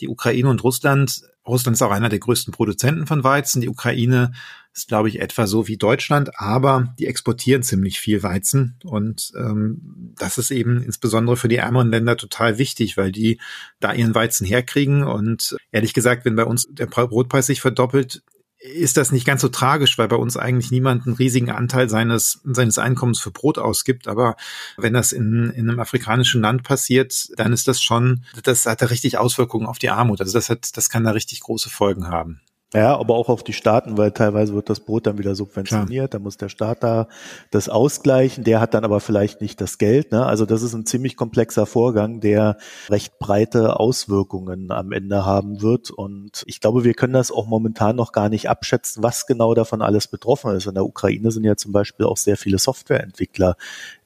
die 0.00 0.08
Ukraine 0.08 0.48
und 0.48 0.64
Russland 0.64 1.22
Russland 1.46 1.74
ist 1.74 1.82
auch 1.82 1.90
einer 1.90 2.08
der 2.08 2.20
größten 2.20 2.52
Produzenten 2.52 3.06
von 3.06 3.24
Weizen. 3.24 3.60
Die 3.60 3.68
Ukraine 3.68 4.32
ist, 4.74 4.88
glaube 4.88 5.08
ich, 5.08 5.20
etwa 5.20 5.46
so 5.46 5.68
wie 5.68 5.76
Deutschland, 5.76 6.38
aber 6.40 6.94
die 6.98 7.06
exportieren 7.06 7.62
ziemlich 7.62 8.00
viel 8.00 8.22
Weizen. 8.22 8.78
Und 8.84 9.32
ähm, 9.36 10.14
das 10.18 10.38
ist 10.38 10.50
eben 10.50 10.82
insbesondere 10.82 11.36
für 11.36 11.48
die 11.48 11.56
ärmeren 11.56 11.90
Länder 11.90 12.16
total 12.16 12.58
wichtig, 12.58 12.96
weil 12.96 13.12
die 13.12 13.38
da 13.80 13.92
ihren 13.92 14.14
Weizen 14.14 14.46
herkriegen. 14.46 15.02
Und 15.02 15.56
ehrlich 15.72 15.92
gesagt, 15.92 16.24
wenn 16.24 16.36
bei 16.36 16.44
uns 16.44 16.66
der 16.70 16.86
Brotpreis 16.86 17.46
sich 17.46 17.60
verdoppelt, 17.60 18.22
ist 18.62 18.96
das 18.96 19.10
nicht 19.10 19.26
ganz 19.26 19.40
so 19.42 19.48
tragisch, 19.48 19.98
weil 19.98 20.06
bei 20.06 20.16
uns 20.16 20.36
eigentlich 20.36 20.70
niemand 20.70 21.04
einen 21.04 21.16
riesigen 21.16 21.50
Anteil 21.50 21.90
seines, 21.90 22.40
seines 22.44 22.78
Einkommens 22.78 23.18
für 23.18 23.32
Brot 23.32 23.58
ausgibt. 23.58 24.06
Aber 24.06 24.36
wenn 24.76 24.92
das 24.92 25.12
in, 25.12 25.50
in 25.50 25.68
einem 25.68 25.80
afrikanischen 25.80 26.40
Land 26.40 26.62
passiert, 26.62 27.28
dann 27.36 27.52
ist 27.52 27.66
das 27.66 27.82
schon, 27.82 28.24
das 28.44 28.64
hat 28.64 28.80
da 28.80 28.86
richtig 28.86 29.18
Auswirkungen 29.18 29.66
auf 29.66 29.78
die 29.78 29.90
Armut. 29.90 30.20
Also 30.20 30.32
das 30.32 30.48
hat, 30.48 30.76
das 30.76 30.90
kann 30.90 31.04
da 31.04 31.10
richtig 31.10 31.40
große 31.40 31.70
Folgen 31.70 32.06
haben. 32.06 32.40
Ja, 32.74 32.96
aber 32.98 33.16
auch 33.16 33.28
auf 33.28 33.42
die 33.42 33.52
Staaten, 33.52 33.98
weil 33.98 34.12
teilweise 34.12 34.54
wird 34.54 34.70
das 34.70 34.80
Brot 34.80 35.06
dann 35.06 35.18
wieder 35.18 35.34
subventioniert, 35.34 36.10
Klar. 36.10 36.20
da 36.20 36.24
muss 36.24 36.38
der 36.38 36.48
Staat 36.48 36.82
da 36.82 37.06
das 37.50 37.68
ausgleichen, 37.68 38.44
der 38.44 38.60
hat 38.60 38.72
dann 38.72 38.84
aber 38.84 39.00
vielleicht 39.00 39.42
nicht 39.42 39.60
das 39.60 39.76
Geld. 39.76 40.10
Ne? 40.10 40.24
Also 40.24 40.46
das 40.46 40.62
ist 40.62 40.72
ein 40.72 40.86
ziemlich 40.86 41.16
komplexer 41.16 41.66
Vorgang, 41.66 42.20
der 42.20 42.56
recht 42.88 43.18
breite 43.18 43.78
Auswirkungen 43.78 44.70
am 44.70 44.92
Ende 44.92 45.26
haben 45.26 45.60
wird. 45.60 45.90
Und 45.90 46.44
ich 46.46 46.60
glaube, 46.60 46.84
wir 46.84 46.94
können 46.94 47.12
das 47.12 47.30
auch 47.30 47.46
momentan 47.46 47.96
noch 47.96 48.12
gar 48.12 48.30
nicht 48.30 48.48
abschätzen, 48.48 49.02
was 49.02 49.26
genau 49.26 49.52
davon 49.52 49.82
alles 49.82 50.08
betroffen 50.08 50.56
ist. 50.56 50.66
In 50.66 50.74
der 50.74 50.86
Ukraine 50.86 51.30
sind 51.30 51.44
ja 51.44 51.56
zum 51.56 51.72
Beispiel 51.72 52.06
auch 52.06 52.16
sehr 52.16 52.38
viele 52.38 52.58
Softwareentwickler 52.58 53.56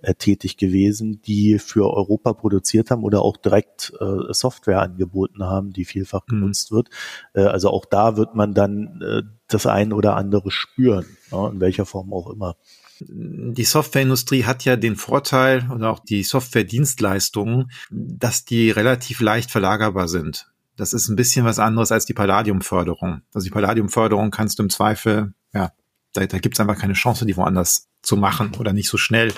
äh, 0.06 0.14
tätig 0.14 0.56
gewesen, 0.56 1.20
die 1.22 1.58
für 1.58 1.92
Europa 1.92 2.32
produziert 2.32 2.92
haben 2.92 3.02
oder 3.02 3.22
auch 3.22 3.36
direkt 3.36 3.92
äh, 4.00 4.32
Software 4.32 4.80
angeboten 4.80 5.42
haben, 5.42 5.72
die 5.72 5.84
vielfach 5.84 6.22
mhm. 6.28 6.42
genutzt 6.42 6.70
wird. 6.70 6.90
Äh, 7.34 7.40
also 7.40 7.70
auch 7.70 7.84
da 7.84 8.16
wird 8.16 8.36
man 8.36 8.54
dann 8.54 9.02
äh, 9.02 9.22
das 9.48 9.66
ein 9.66 9.92
oder 9.92 10.14
andere 10.14 10.52
spüren, 10.52 11.06
ja, 11.32 11.48
in 11.48 11.60
welcher 11.60 11.86
Form 11.86 12.12
auch 12.12 12.30
immer. 12.30 12.54
Die 13.00 13.64
Softwareindustrie 13.64 14.44
hat 14.44 14.64
ja 14.64 14.76
den 14.76 14.94
Vorteil 14.94 15.68
oder 15.74 15.90
auch 15.90 15.98
die 15.98 16.22
Softwaredienstleistungen, 16.22 17.72
dass 17.90 18.44
die 18.44 18.70
relativ 18.70 19.20
leicht 19.20 19.50
verlagerbar 19.50 20.06
sind. 20.06 20.46
Das 20.76 20.92
ist 20.92 21.08
ein 21.08 21.16
bisschen 21.16 21.44
was 21.44 21.58
anderes 21.58 21.90
als 21.90 22.06
die 22.06 22.14
Palladiumförderung. 22.14 23.22
Also 23.34 23.44
die 23.44 23.50
Palladiumförderung 23.50 24.30
kannst 24.30 24.60
du 24.60 24.62
im 24.62 24.70
Zweifel, 24.70 25.34
ja, 25.52 25.72
da, 26.16 26.26
da 26.26 26.38
gibt 26.38 26.56
es 26.56 26.60
einfach 26.60 26.78
keine 26.78 26.94
Chance, 26.94 27.26
die 27.26 27.36
woanders 27.36 27.88
zu 28.02 28.16
machen 28.16 28.54
oder 28.58 28.72
nicht 28.72 28.88
so 28.88 28.96
schnell. 28.96 29.32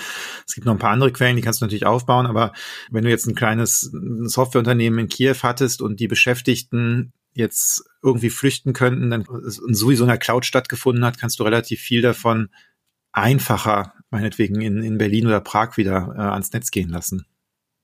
Es 0.46 0.54
gibt 0.54 0.66
noch 0.66 0.74
ein 0.74 0.78
paar 0.78 0.90
andere 0.90 1.12
Quellen, 1.12 1.36
die 1.36 1.42
kannst 1.42 1.60
du 1.60 1.64
natürlich 1.64 1.86
aufbauen, 1.86 2.26
aber 2.26 2.52
wenn 2.90 3.04
du 3.04 3.10
jetzt 3.10 3.26
ein 3.26 3.34
kleines 3.34 3.90
Softwareunternehmen 4.24 4.98
in 4.98 5.08
Kiew 5.08 5.36
hattest 5.42 5.82
und 5.82 6.00
die 6.00 6.08
Beschäftigten 6.08 7.12
jetzt 7.32 7.84
irgendwie 8.02 8.30
flüchten 8.30 8.72
könnten, 8.72 9.10
dann 9.10 9.24
sowieso 9.28 10.04
in 10.04 10.08
der 10.08 10.18
Cloud 10.18 10.44
stattgefunden 10.44 11.04
hat, 11.04 11.18
kannst 11.18 11.38
du 11.38 11.44
relativ 11.44 11.80
viel 11.80 12.02
davon 12.02 12.48
einfacher, 13.12 13.94
meinetwegen 14.10 14.60
in, 14.60 14.82
in 14.82 14.98
Berlin 14.98 15.26
oder 15.26 15.40
Prag 15.40 15.76
wieder 15.76 16.14
äh, 16.16 16.20
ans 16.20 16.52
Netz 16.52 16.70
gehen 16.70 16.90
lassen. 16.90 17.26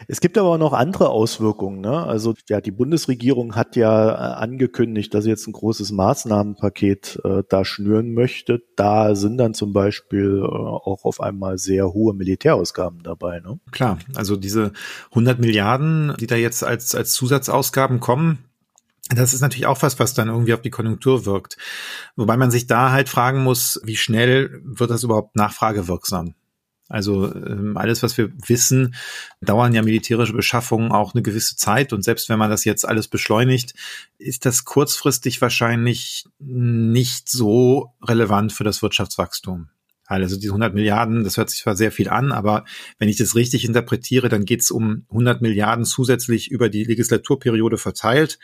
Es 0.09 0.21
gibt 0.21 0.39
aber 0.39 0.51
auch 0.51 0.59
noch 0.59 0.73
andere 0.73 1.11
Auswirkungen. 1.11 1.81
Ne? 1.81 2.05
Also 2.05 2.35
ja, 2.49 2.61
die 2.61 2.71
Bundesregierung 2.71 3.55
hat 3.55 3.77
ja 3.77 4.11
äh, 4.11 4.43
angekündigt, 4.43 5.15
dass 5.15 5.25
sie 5.25 5.31
jetzt 5.31 5.47
ein 5.47 5.53
großes 5.53 5.93
Maßnahmenpaket 5.93 7.21
äh, 7.25 7.43
da 7.49 7.65
schnüren 7.65 8.15
möchte. 8.15 8.63
Da 8.77 9.15
sind 9.15 9.39
dann 9.39 9.55
zum 9.55 9.73
Beispiel 9.73 10.43
äh, 10.43 10.47
auch 10.47 11.05
auf 11.05 11.21
einmal 11.21 11.59
sehr 11.59 11.93
hohe 11.93 12.15
Militärausgaben 12.15 13.03
dabei. 13.03 13.41
Ne? 13.41 13.59
Klar, 13.71 13.99
also 14.15 14.37
diese 14.37 14.73
100 15.11 15.39
Milliarden, 15.39 16.15
die 16.19 16.27
da 16.27 16.37
jetzt 16.37 16.65
als, 16.65 16.95
als 16.95 17.13
Zusatzausgaben 17.13 18.01
kommen, 18.01 18.39
das 19.11 19.35
ist 19.35 19.43
natürlich 19.43 19.67
auch 19.67 19.83
was, 19.83 19.99
was 19.99 20.15
dann 20.15 20.29
irgendwie 20.29 20.55
auf 20.55 20.63
die 20.63 20.71
Konjunktur 20.71 21.27
wirkt. 21.27 21.59
Wobei 22.17 22.37
man 22.37 22.51
sich 22.51 22.67
da 22.67 22.91
halt 22.91 23.09
fragen 23.09 23.43
muss, 23.43 23.81
wie 23.85 23.97
schnell 23.97 24.63
wird 24.65 24.91
das 24.91 25.03
überhaupt 25.03 25.37
nachfragewirksam? 25.37 26.35
Also 26.89 27.35
ähm, 27.35 27.77
alles, 27.77 28.03
was 28.03 28.19
wir 28.19 28.31
wissen, 28.47 28.95
dauern 29.41 29.73
ja 29.73 29.83
militärische 29.83 30.35
Beschaffungen 30.35 30.93
auch 30.93 31.15
eine 31.15 31.23
gewisse 31.23 31.57
Zeit. 31.57 31.93
Und 31.93 32.03
selbst 32.03 32.29
wenn 32.29 32.39
man 32.39 32.51
das 32.51 32.65
jetzt 32.65 32.87
alles 32.87 33.09
beschleunigt, 33.09 33.75
ist 34.19 34.45
das 34.45 34.65
kurzfristig 34.65 35.41
wahrscheinlich 35.41 36.27
nicht 36.39 37.29
so 37.29 37.93
relevant 38.03 38.53
für 38.53 38.65
das 38.65 38.83
Wirtschaftswachstum. 38.83 39.69
Also 40.07 40.37
diese 40.37 40.51
100 40.51 40.75
Milliarden, 40.75 41.25
das 41.25 41.39
hört 41.39 41.49
sich 41.49 41.61
zwar 41.61 41.77
sehr 41.77 41.91
viel 41.91 42.11
an, 42.11 42.31
aber 42.31 42.65
wenn 42.99 43.09
ich 43.09 43.17
das 43.17 43.35
richtig 43.35 43.65
interpretiere, 43.65 44.29
dann 44.29 44.45
geht 44.45 44.61
es 44.61 44.71
um 44.71 45.07
100 45.09 45.41
Milliarden 45.41 45.87
zusätzlich 45.87 46.51
über 46.51 46.69
die 46.69 46.85
Legislaturperiode 46.85 47.79
verteilt. 47.79 48.39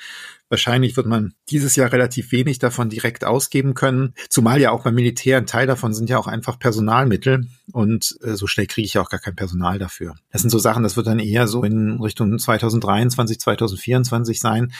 Wahrscheinlich 0.50 0.96
wird 0.96 1.06
man 1.06 1.32
dieses 1.48 1.76
Jahr 1.76 1.92
relativ 1.92 2.32
wenig 2.32 2.58
davon 2.58 2.90
direkt 2.90 3.24
ausgeben 3.24 3.74
können, 3.74 4.14
zumal 4.28 4.60
ja 4.60 4.72
auch 4.72 4.82
beim 4.82 4.96
Militär 4.96 5.38
ein 5.38 5.46
Teil 5.46 5.68
davon 5.68 5.94
sind 5.94 6.10
ja 6.10 6.18
auch 6.18 6.26
einfach 6.26 6.58
Personalmittel 6.58 7.46
und 7.70 8.18
äh, 8.22 8.34
so 8.34 8.48
schnell 8.48 8.66
kriege 8.66 8.84
ich 8.84 8.94
ja 8.94 9.00
auch 9.00 9.10
gar 9.10 9.20
kein 9.20 9.36
Personal 9.36 9.78
dafür. 9.78 10.16
Das 10.32 10.40
sind 10.42 10.50
so 10.50 10.58
Sachen, 10.58 10.82
das 10.82 10.96
wird 10.96 11.06
dann 11.06 11.20
eher 11.20 11.46
so 11.46 11.62
in 11.62 12.00
Richtung 12.00 12.36
2023, 12.36 13.38
2024 13.38 14.40
sein. 14.40 14.72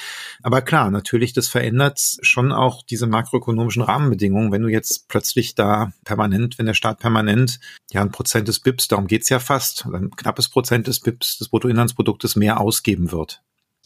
Aber 0.43 0.61
klar, 0.61 0.91
natürlich, 0.91 1.35
das 1.35 1.47
verändert 1.47 2.01
schon 2.21 2.51
auch 2.51 2.83
diese 2.83 3.07
makroökonomischen 3.07 3.83
Rahmenbedingungen, 3.83 4.51
wenn 4.51 4.63
du 4.63 4.69
jetzt 4.69 5.09
plötzlich 5.09 5.55
da 5.55 5.93
permanent, 6.05 6.59
wenn 6.59 6.67
der 6.67 6.75
Staat 6.75 6.99
permanent 6.99 7.61
ja 7.93 8.01
ein 8.01 8.11
Prozent 8.11 8.49
des 8.49 8.59
BIPs, 8.59 8.89
darum 8.89 9.07
geht's 9.07 9.29
ja 9.29 9.39
fast, 9.39 9.87
ein 9.87 10.11
knappes 10.11 10.49
Prozent 10.49 10.89
des 10.89 10.99
BIPs, 10.99 11.39
des 11.39 11.49
Bruttoinlandsproduktes 11.49 12.35
mehr 12.35 12.61
ausgeben 12.61 13.13
wird 13.13 13.41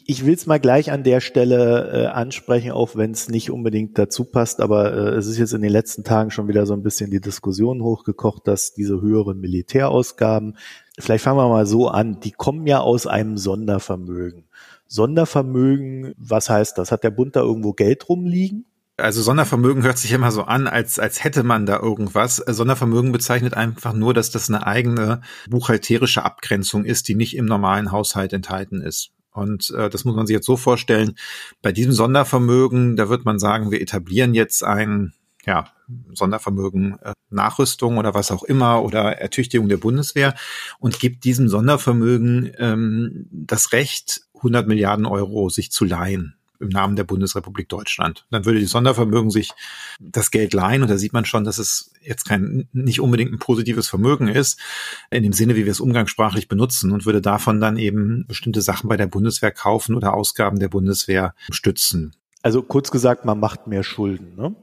ich 0.07 0.27
will 0.27 0.35
es 0.35 0.47
mal 0.47 0.61
gleich 0.61 0.93
an 0.93 1.03
der 1.03 1.21
Stelle 1.21 1.91
äh, 1.93 2.07
ansprechen, 2.07 2.73
auch 2.73 2.95
wenn 2.95 3.13
es 3.13 3.29
nicht 3.29 3.51
unbedingt 3.51 3.99
dazu 3.99 4.25
passt, 4.25 4.61
aber 4.61 4.93
äh, 4.93 5.17
es 5.17 5.27
ist 5.27 5.39
jetzt 5.39 5.55
in 5.55 5.63
den 5.63 5.73
letzten 5.73 6.05
Tagen 6.05 6.31
schon 6.31 6.49
wieder 6.49 6.67
so 6.67 6.75
ein 6.75 6.83
bisschen 6.83 7.11
die 7.11 7.21
Diskussion 7.21 7.83
hochgekocht, 7.83 8.47
dass 8.47 8.75
diese 8.75 9.01
höheren 9.01 9.41
Militärausgaben, 9.41 10.59
vielleicht 10.99 11.25
fangen 11.25 11.39
wir 11.39 11.49
mal 11.49 11.67
so 11.67 11.89
an, 11.89 12.21
die 12.21 12.33
kommen 12.33 12.67
ja 12.67 12.81
aus 12.81 13.07
einem 13.07 13.39
Sondervermögen. 13.39 14.45
Sondervermögen, 14.87 16.15
was 16.19 16.51
heißt 16.51 16.77
das? 16.77 16.93
Hat 16.93 17.03
der 17.03 17.11
Bund 17.11 17.35
da 17.37 17.41
irgendwo 17.41 17.73
Geld 17.73 18.09
rumliegen? 18.09 18.67
Also 18.97 19.23
Sondervermögen 19.23 19.83
hört 19.83 19.99
sich 19.99 20.13
immer 20.13 20.31
so 20.31 20.43
an, 20.43 20.69
als, 20.69 21.01
als 21.01 21.25
hätte 21.25 21.43
man 21.43 21.67
da 21.67 21.81
irgendwas. 21.81 22.37
Sondervermögen 22.37 23.11
bezeichnet 23.11 23.55
einfach 23.55 23.93
nur, 23.93 24.15
dass 24.15 24.31
das 24.31 24.49
eine 24.49 24.67
eigene 24.67 25.23
buchhalterische 25.49 26.25
Abgrenzung 26.25 26.85
ist, 26.85 27.09
die 27.09 27.17
nicht 27.17 27.37
im 27.37 27.47
normalen 27.47 27.91
Haushalt 27.91 28.33
enthalten 28.33 28.81
ist. 28.81 29.11
Und 29.35 29.71
äh, 29.77 29.91
das 29.91 30.05
muss 30.05 30.15
man 30.15 30.27
sich 30.27 30.35
jetzt 30.35 30.47
so 30.47 30.57
vorstellen. 30.57 31.17
Bei 31.61 31.73
diesem 31.73 31.93
Sondervermögen, 31.93 32.97
da 32.97 33.09
wird 33.09 33.25
man 33.25 33.39
sagen, 33.39 33.71
wir 33.71 33.83
etablieren 33.83 34.33
jetzt 34.33 34.63
ein 34.63 35.13
ja, 35.45 35.67
Sondervermögen 36.13 36.99
äh, 37.03 37.13
Nachrüstung 37.31 37.99
oder 37.99 38.15
was 38.15 38.31
auch 38.31 38.45
immer 38.45 38.83
oder 38.83 39.19
Ertüchtigung 39.19 39.69
der 39.69 39.77
Bundeswehr 39.77 40.35
und 40.79 41.01
gibt 41.01 41.25
diesem 41.25 41.49
Sondervermögen 41.49 42.53
ähm, 42.59 43.27
das 43.31 43.73
Recht, 43.73 44.23
100 44.37 44.67
Milliarden 44.67 45.05
Euro 45.05 45.49
sich 45.49 45.71
zu 45.71 45.85
leihen 45.85 46.37
im 46.61 46.69
Namen 46.69 46.97
der 46.97 47.05
Bundesrepublik 47.05 47.69
Deutschland. 47.69 48.27
Dann 48.31 48.45
würde 48.45 48.59
die 48.59 48.67
Sondervermögen 48.67 49.31
sich 49.31 49.51
das 50.01 50.31
Geld 50.31 50.55
leihen 50.55 50.83
und 50.83 50.91
da 50.91 50.97
sieht 50.97 51.13
man 51.13 51.25
schon, 51.25 51.45
dass 51.45 51.59
es 51.59 51.93
jetzt 52.03 52.25
kein 52.25 52.69
nicht 52.73 53.01
unbedingt 53.01 53.33
ein 53.33 53.39
positives 53.39 53.89
Vermögen 53.89 54.29
ist, 54.29 54.61
in 55.11 55.23
dem 55.23 55.33
Sinne, 55.33 55.57
wie 55.57 55.65
wir 55.65 55.73
es 55.73 55.81
umgangssprachlich 55.81 56.49
benutzen 56.49 56.93
und 56.93 57.07
würde 57.07 57.21
davon 57.21 57.61
dann 57.61 57.77
eben 57.77 58.25
bestimmte 58.27 58.63
Sachen 58.63 58.89
bei 58.89 58.97
der 58.97 59.07
Bundeswehr 59.07 59.51
kaufen 59.51 59.95
oder 59.95 60.15
Ausgaben 60.15 60.59
der 60.59 60.69
Bundeswehr 60.69 61.35
stützen. 61.51 62.15
Also 62.43 62.63
kurz 62.63 62.91
gesagt, 62.91 63.25
man 63.25 63.41
macht 63.41 63.67
mehr 63.67 63.83
Schulden, 63.83 64.35
ne? 64.37 64.55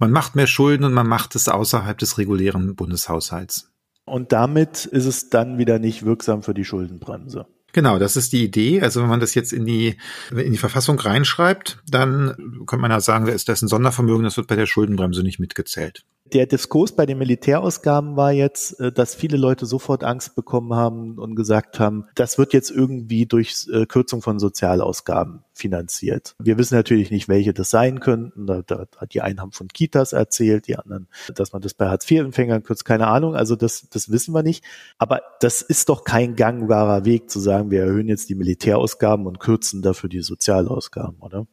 Man 0.00 0.12
macht 0.12 0.36
mehr 0.36 0.46
Schulden 0.46 0.84
und 0.84 0.92
man 0.92 1.08
macht 1.08 1.34
es 1.34 1.48
außerhalb 1.48 1.98
des 1.98 2.18
regulären 2.18 2.76
Bundeshaushalts. 2.76 3.72
Und 4.04 4.32
damit 4.32 4.86
ist 4.86 5.06
es 5.06 5.28
dann 5.28 5.58
wieder 5.58 5.80
nicht 5.80 6.04
wirksam 6.04 6.42
für 6.42 6.54
die 6.54 6.64
Schuldenbremse. 6.64 7.46
Genau, 7.72 7.98
das 7.98 8.16
ist 8.16 8.32
die 8.32 8.44
Idee. 8.44 8.80
Also 8.80 9.02
wenn 9.02 9.08
man 9.08 9.20
das 9.20 9.34
jetzt 9.34 9.52
in 9.52 9.66
die, 9.66 9.96
in 10.30 10.52
die 10.52 10.58
Verfassung 10.58 10.98
reinschreibt, 10.98 11.78
dann 11.86 12.34
könnte 12.66 12.78
man 12.80 12.90
ja 12.90 13.00
sagen, 13.00 13.26
da 13.26 13.32
ist 13.32 13.48
das 13.48 13.62
ein 13.62 13.68
Sondervermögen, 13.68 14.24
das 14.24 14.36
wird 14.36 14.46
bei 14.46 14.56
der 14.56 14.66
Schuldenbremse 14.66 15.22
nicht 15.22 15.38
mitgezählt 15.38 16.04
der 16.32 16.46
Diskurs 16.46 16.92
bei 16.92 17.06
den 17.06 17.18
Militärausgaben 17.18 18.16
war 18.16 18.32
jetzt, 18.32 18.78
äh, 18.80 18.92
dass 18.92 19.14
viele 19.14 19.36
Leute 19.36 19.66
sofort 19.66 20.04
Angst 20.04 20.34
bekommen 20.34 20.74
haben 20.74 21.18
und 21.18 21.34
gesagt 21.34 21.80
haben, 21.80 22.06
das 22.14 22.38
wird 22.38 22.52
jetzt 22.52 22.70
irgendwie 22.70 23.26
durch 23.26 23.66
äh, 23.72 23.86
Kürzung 23.86 24.22
von 24.22 24.38
Sozialausgaben 24.38 25.44
finanziert. 25.58 26.34
Wir 26.38 26.58
wissen 26.58 26.74
natürlich 26.74 27.10
nicht, 27.10 27.28
welche 27.28 27.52
das 27.52 27.70
sein 27.70 28.00
könnten. 28.00 28.46
Da, 28.46 28.62
da, 28.62 28.86
die 29.12 29.20
einen 29.20 29.40
haben 29.40 29.52
von 29.52 29.68
Kitas 29.68 30.12
erzählt, 30.12 30.66
die 30.68 30.76
anderen, 30.76 31.08
dass 31.34 31.52
man 31.52 31.62
das 31.62 31.74
bei 31.74 31.88
Hartz-IV-Empfängern 31.88 32.62
kürzt, 32.62 32.84
keine 32.84 33.08
Ahnung. 33.08 33.34
Also 33.34 33.56
das, 33.56 33.88
das 33.90 34.10
wissen 34.10 34.34
wir 34.34 34.42
nicht. 34.42 34.64
Aber 34.98 35.22
das 35.40 35.62
ist 35.62 35.88
doch 35.88 36.04
kein 36.04 36.36
gangbarer 36.36 37.04
Weg 37.04 37.30
zu 37.30 37.40
sagen, 37.40 37.70
wir 37.70 37.82
erhöhen 37.82 38.08
jetzt 38.08 38.28
die 38.28 38.34
Militärausgaben 38.34 39.26
und 39.26 39.40
kürzen 39.40 39.82
dafür 39.82 40.08
die 40.08 40.20
Sozialausgaben, 40.20 41.18
oder? 41.20 41.46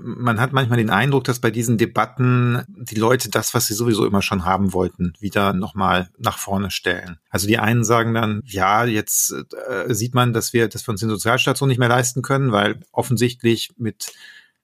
Man 0.00 0.40
hat 0.40 0.52
manchmal 0.52 0.78
den 0.78 0.90
Eindruck, 0.90 1.24
dass 1.24 1.38
bei 1.38 1.50
diesen 1.50 1.78
Debatten 1.78 2.64
die 2.68 2.96
Leute 2.96 3.30
das, 3.30 3.54
was 3.54 3.66
sie 3.66 3.74
sowieso 3.74 4.06
immer 4.06 4.22
schon 4.22 4.44
haben 4.44 4.72
wollten, 4.72 5.12
wieder 5.20 5.52
nochmal 5.52 6.08
nach 6.18 6.38
vorne 6.38 6.70
stellen. 6.70 7.18
Also 7.30 7.46
die 7.46 7.58
einen 7.58 7.84
sagen 7.84 8.14
dann, 8.14 8.42
ja, 8.44 8.84
jetzt 8.84 9.34
äh, 9.68 9.94
sieht 9.94 10.14
man, 10.14 10.32
dass 10.32 10.52
wir, 10.52 10.68
dass 10.68 10.86
wir 10.86 10.92
uns 10.92 11.00
den 11.00 11.10
Sozialstaat 11.10 11.56
so 11.56 11.66
nicht 11.66 11.78
mehr 11.78 11.88
leisten 11.88 12.22
können, 12.22 12.50
weil 12.50 12.80
offensichtlich 12.90 13.70
mit, 13.76 14.12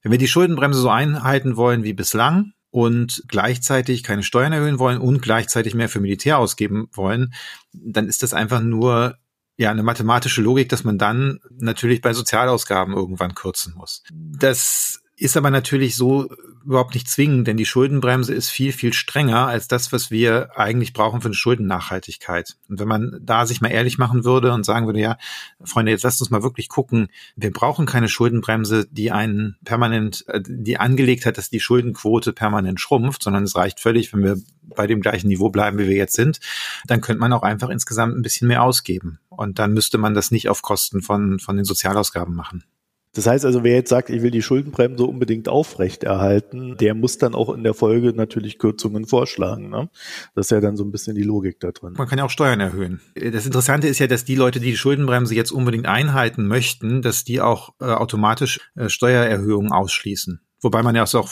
wenn 0.03 0.13
wir 0.13 0.19
die 0.19 0.29
Schuldenbremse 0.29 0.81
so 0.81 0.91
einhalten 0.91 1.57
wollen 1.57 1.85
wie 1.85 1.95
bislang, 1.95 2.53
und 2.73 3.25
gleichzeitig 3.27 4.03
keine 4.03 4.23
Steuern 4.23 4.53
erhöhen 4.53 4.79
wollen 4.79 4.99
und 4.99 5.21
gleichzeitig 5.23 5.75
mehr 5.75 5.89
für 5.89 6.01
Militär 6.01 6.39
ausgeben 6.39 6.89
wollen, 6.93 7.35
dann 7.73 8.07
ist 8.07 8.23
das 8.23 8.33
einfach 8.33 8.61
nur 8.61 9.17
ja 9.57 9.71
eine 9.71 9.83
mathematische 9.83 10.41
Logik, 10.41 10.69
dass 10.69 10.85
man 10.85 10.97
dann 10.97 11.41
natürlich 11.59 12.01
bei 12.01 12.15
Sozialausgaben 12.15 12.95
irgendwann 12.95 13.35
kürzen 13.35 13.75
muss. 13.77 14.03
Das 14.13 15.03
ist 15.21 15.37
aber 15.37 15.51
natürlich 15.51 15.97
so 15.97 16.35
überhaupt 16.65 16.95
nicht 16.95 17.09
zwingend, 17.09 17.47
denn 17.47 17.59
die 17.59 17.67
Schuldenbremse 17.67 18.33
ist 18.33 18.49
viel, 18.49 18.73
viel 18.73 18.95
strenger 18.95 19.47
als 19.47 19.69
das, 19.69 19.93
was 19.93 20.11
wir 20.11 20.59
eigentlich 20.59 20.95
brauchen 20.95 21.21
für 21.21 21.29
eine 21.29 21.35
Schuldennachhaltigkeit. 21.35 22.57
Und 22.69 22.81
wenn 22.81 22.89
man 22.89 23.21
da 23.23 23.45
sich 23.45 23.61
mal 23.61 23.69
ehrlich 23.69 23.99
machen 23.99 24.25
würde 24.25 24.53
und 24.53 24.65
sagen 24.65 24.87
würde, 24.87 25.01
ja, 25.01 25.19
Freunde, 25.63 25.93
jetzt 25.93 26.05
lasst 26.05 26.23
uns 26.23 26.31
mal 26.31 26.43
wirklich 26.43 26.71
gucken, 26.71 27.09
wir 27.37 27.53
brauchen 27.53 27.85
keine 27.85 28.09
Schuldenbremse, 28.09 28.87
die 28.91 29.11
einen 29.11 29.57
permanent, 29.65 30.25
äh, 30.29 30.41
die 30.43 30.79
angelegt 30.79 31.27
hat, 31.27 31.37
dass 31.37 31.51
die 31.51 31.61
Schuldenquote 31.61 32.33
permanent 32.33 32.81
schrumpft, 32.81 33.23
sondern 33.23 33.45
es 33.45 33.57
reicht 33.57 33.79
völlig, 33.79 34.13
wenn 34.15 34.25
wir 34.25 34.37
bei 34.63 34.87
dem 34.87 35.03
gleichen 35.03 35.29
Niveau 35.29 35.51
bleiben, 35.51 35.79
wie 35.79 35.89
wir 35.89 35.97
jetzt 35.97 36.15
sind, 36.15 36.41
dann 36.87 37.03
könnte 37.03 37.21
man 37.21 37.33
auch 37.35 37.43
einfach 37.43 37.69
insgesamt 37.69 38.17
ein 38.17 38.23
bisschen 38.23 38.49
mehr 38.49 38.63
ausgeben. 38.63 39.19
Und 39.29 39.59
dann 39.59 39.75
müsste 39.75 39.99
man 39.99 40.15
das 40.15 40.31
nicht 40.31 40.49
auf 40.49 40.63
Kosten 40.63 41.03
von, 41.03 41.39
von 41.41 41.57
den 41.57 41.65
Sozialausgaben 41.65 42.35
machen. 42.35 42.65
Das 43.13 43.27
heißt 43.27 43.45
also, 43.45 43.65
wer 43.65 43.75
jetzt 43.75 43.91
sagt, 43.91 44.09
ich 44.09 44.23
will 44.23 44.31
die 44.31 44.43
Schuldenbremse 44.43 45.05
unbedingt 45.05 45.49
aufrechterhalten, 45.49 46.77
der 46.77 46.95
muss 46.95 47.19
dann 47.19 47.35
auch 47.35 47.53
in 47.53 47.65
der 47.65 47.75
Folge 47.75 48.13
natürlich 48.13 48.59
Kürzungen 48.59 49.05
vorschlagen. 49.05 49.69
Ne? 49.69 49.91
Das 50.37 50.47
ist 50.47 50.51
ja 50.51 50.61
dann 50.61 50.77
so 50.77 50.85
ein 50.85 50.93
bisschen 50.93 51.17
die 51.17 51.25
Logik 51.25 51.59
da 51.59 51.73
drin. 51.73 51.95
Man 51.97 52.07
kann 52.07 52.19
ja 52.19 52.25
auch 52.25 52.31
Steuern 52.31 52.61
erhöhen. 52.61 53.01
Das 53.15 53.47
Interessante 53.47 53.89
ist 53.89 53.99
ja, 53.99 54.07
dass 54.07 54.25
die 54.25 54.37
Leute, 54.37 54.61
die 54.61 54.71
die 54.71 54.77
Schuldenbremse 54.77 55.35
jetzt 55.35 55.51
unbedingt 55.51 55.87
einhalten 55.87 56.47
möchten, 56.47 57.03
dass 57.03 57.25
die 57.25 57.41
auch 57.41 57.75
äh, 57.81 57.85
automatisch 57.87 58.61
äh, 58.77 58.89
Steuererhöhungen 58.89 59.73
ausschließen. 59.73 60.41
Wobei 60.61 60.83
man 60.83 60.95
ja 60.95 61.05
auch, 61.05 61.31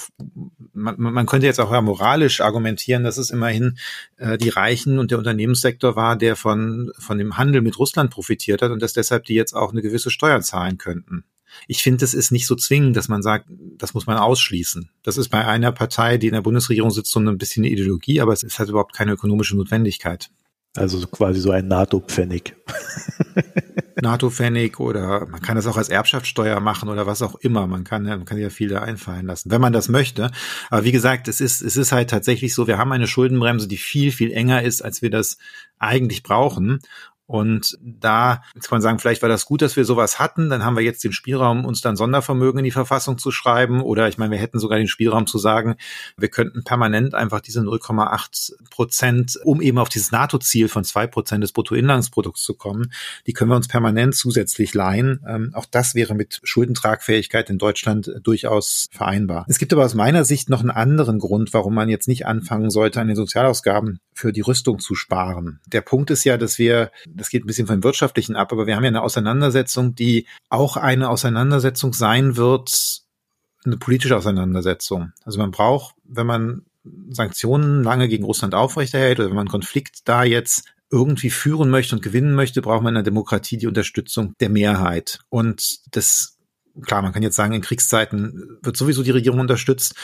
man, 0.73 0.97
man 0.99 1.27
könnte 1.27 1.47
jetzt 1.47 1.61
auch 1.61 1.71
ja 1.71 1.81
moralisch 1.81 2.41
argumentieren, 2.41 3.05
dass 3.05 3.19
es 3.19 3.31
immerhin 3.31 3.79
äh, 4.17 4.39
die 4.39 4.49
Reichen 4.49 4.99
und 4.99 5.11
der 5.11 5.19
Unternehmenssektor 5.19 5.97
war, 5.97 6.17
der 6.17 6.35
von, 6.35 6.91
von 6.99 7.19
dem 7.19 7.37
Handel 7.37 7.61
mit 7.61 7.79
Russland 7.79 8.11
profitiert 8.11 8.63
hat 8.63 8.71
und 8.71 8.83
dass 8.83 8.95
deshalb 8.95 9.27
die 9.27 9.35
jetzt 9.35 9.55
auch 9.55 9.73
eine 9.73 9.83
gewisse 9.83 10.11
Steuer 10.11 10.41
zahlen 10.41 10.79
könnten. 10.79 11.25
Ich 11.67 11.83
finde, 11.83 12.05
es 12.05 12.15
ist 12.15 12.31
nicht 12.31 12.47
so 12.47 12.55
zwingend, 12.55 12.97
dass 12.97 13.09
man 13.09 13.23
sagt, 13.23 13.47
das 13.77 13.95
muss 13.95 14.07
man 14.07 14.17
ausschließen. 14.17 14.91
Das 15.03 15.17
ist 15.17 15.29
bei 15.29 15.45
einer 15.45 15.73
Partei, 15.73 16.19
die 16.19 16.29
in 16.29 16.35
der 16.35 16.43
Bundesregierung 16.43 16.91
sitzt, 16.91 17.13
so 17.13 17.21
ein 17.21 17.39
bisschen 17.39 17.65
eine 17.65 17.73
Ideologie, 17.73 18.21
aber 18.21 18.33
es 18.33 18.59
halt 18.59 18.69
überhaupt 18.69 18.95
keine 18.95 19.13
ökonomische 19.13 19.57
Notwendigkeit. 19.57 20.31
Also 20.77 21.05
quasi 21.07 21.41
so 21.41 21.51
ein 21.51 21.67
NATO-Pfennig. 21.67 22.55
NATO-Pfennig 24.03 24.79
oder 24.79 25.27
man 25.27 25.41
kann 25.41 25.57
das 25.57 25.67
auch 25.67 25.77
als 25.77 25.89
Erbschaftssteuer 25.89 26.61
machen 26.61 26.89
oder 26.89 27.07
was 27.07 27.23
auch 27.23 27.35
immer. 27.37 27.67
Man 27.67 27.85
kann, 27.85 28.05
man 28.05 28.25
kann 28.25 28.39
ja 28.39 28.51
viel 28.51 28.69
da 28.69 28.81
einfallen 28.81 29.27
lassen, 29.27 29.51
wenn 29.51 29.61
man 29.61 29.73
das 29.73 29.89
möchte. 29.89 30.31
Aber 30.71 30.85
wie 30.85 30.93
gesagt, 30.93 31.27
es 31.27 31.41
ist, 31.41 31.63
es 31.63 31.77
ist 31.77 31.91
halt 31.91 32.11
tatsächlich 32.11 32.55
so, 32.55 32.67
wir 32.67 32.79
haben 32.79 32.93
eine 32.93 33.09
Schuldenbremse, 33.09 33.67
die 33.67 33.77
viel, 33.77 34.13
viel 34.13 34.31
enger 34.31 34.63
ist, 34.63 34.83
als 34.83 35.03
wir 35.03 35.11
das 35.11 35.39
eigentlich 35.79 36.23
brauchen. 36.23 36.79
Und 37.29 37.77
da 37.83 38.43
jetzt 38.55 38.69
kann 38.69 38.77
man 38.77 38.83
sagen, 38.83 38.99
vielleicht 38.99 39.21
war 39.21 39.29
das 39.29 39.45
gut, 39.45 39.61
dass 39.61 39.77
wir 39.77 39.85
sowas 39.85 40.19
hatten. 40.19 40.49
Dann 40.49 40.65
haben 40.65 40.77
wir 40.77 40.83
jetzt 40.83 41.05
den 41.05 41.13
Spielraum, 41.13 41.67
uns 41.67 41.83
dann 41.83 41.95
Sondervermögen 41.95 42.61
in 42.61 42.65
die 42.65 42.71
Verfassung 42.71 43.19
zu 43.19 43.31
schreiben. 43.31 43.83
Oder 43.83 44.09
ich 44.09 44.17
meine, 44.17 44.31
wir 44.31 44.39
hätten 44.39 44.59
sogar 44.59 44.79
den 44.79 44.89
Spielraum 44.89 45.27
zu 45.27 45.37
sagen, 45.37 45.77
wir 46.17 46.31
könnten 46.31 46.65
permanent 46.65 47.15
einfach 47.15 47.43
diese 47.43 47.61
0,8 47.61 48.71
Prozent, 48.71 49.39
um 49.45 49.61
eben 49.61 49.77
auf 49.77 49.91
dieses 49.91 50.11
NATO-Ziel 50.11 50.69
von 50.69 50.85
zwei 50.85 51.07
Prozent 51.07 51.45
des 51.45 51.53
Bruttoinlandsprodukts 51.53 52.43
zu 52.43 52.55
kommen, 52.55 52.93
die 53.27 53.35
können 53.35 53.51
wir 53.51 53.57
uns 53.57 53.69
permanent 53.69 54.15
zusätzlich 54.15 54.73
leihen. 54.73 55.21
Ähm, 55.29 55.51
auch 55.53 55.67
das 55.67 55.95
wäre 55.95 56.15
mit 56.15 56.41
Schuldentragfähigkeit 56.45 57.51
in 57.51 57.59
Deutschland 57.59 58.11
durchaus 58.23 58.89
vereinbar. 58.91 59.45
Es 59.49 59.59
gibt 59.59 59.75
aber 59.75 59.85
aus 59.85 59.95
meiner 59.95 60.25
Sicht 60.25 60.49
noch 60.49 60.61
einen 60.61 60.71
anderen 60.71 61.19
Grund, 61.19 61.53
warum 61.53 61.75
man 61.75 61.91
jetzt 61.91 62.09
nicht 62.09 62.25
anfangen 62.25 62.71
sollte, 62.71 63.03
an 63.03 63.09
den 63.09 63.17
Sozialausgaben 63.17 64.01
für 64.15 64.33
die 64.33 64.41
Rüstung 64.41 64.79
zu 64.79 64.95
sparen. 64.95 65.61
Der 65.67 65.83
Punkt 65.83 66.11
ist 66.11 66.25
ja, 66.25 66.39
dass 66.39 66.59
wir 66.59 66.91
das 67.19 67.31
geht 67.31 67.45
ein 67.45 67.47
bisschen 67.47 67.67
vom 67.67 67.83
Wirtschaftlichen 67.85 68.37
ab, 68.37 68.53
aber 68.53 68.67
wir 68.67 68.77
haben 68.77 68.85
ja 68.85 68.89
eine 68.89 69.03
Auseinandersetzung, 69.03 69.95
die 69.95 70.27
auch 70.49 70.77
eine 70.77 71.11
Auseinandersetzung 71.11 71.93
sein 71.93 72.37
wird, 72.37 73.03
eine 73.65 73.77
politische 73.77 74.17
Auseinandersetzung. 74.17 75.13
Also 75.25 75.39
man 75.39 75.51
braucht, 75.51 75.95
wenn 76.05 76.27
man 76.27 76.63
Sanktionen 77.11 77.83
lange 77.83 78.09
gegen 78.09 78.25
Russland 78.25 78.55
aufrechterhält 78.55 79.19
oder 79.19 79.29
wenn 79.29 79.37
man 79.37 79.49
Konflikt 79.49 80.09
da 80.09 80.25
jetzt 80.25 80.65
irgendwie 80.91 81.31
führen 81.31 81.69
möchte 81.69 81.95
und 81.95 82.03
gewinnen 82.03 82.35
möchte, 82.35 82.63
braucht 82.63 82.83
man 82.83 82.93
in 82.93 83.03
der 83.03 83.03
Demokratie 83.03 83.59
die 83.59 83.67
Unterstützung 83.67 84.35
der 84.41 84.49
Mehrheit. 84.49 85.21
Und 85.29 85.81
das 85.95 86.38
klar, 86.83 87.03
man 87.03 87.13
kann 87.13 87.23
jetzt 87.23 87.37
sagen, 87.37 87.55
in 87.55 87.63
Kriegszeiten 87.63 88.59
wird 88.63 88.77
sowieso 88.77 89.03
die 89.03 89.11
Regierung 89.11 89.41
unterstützt. 89.41 89.95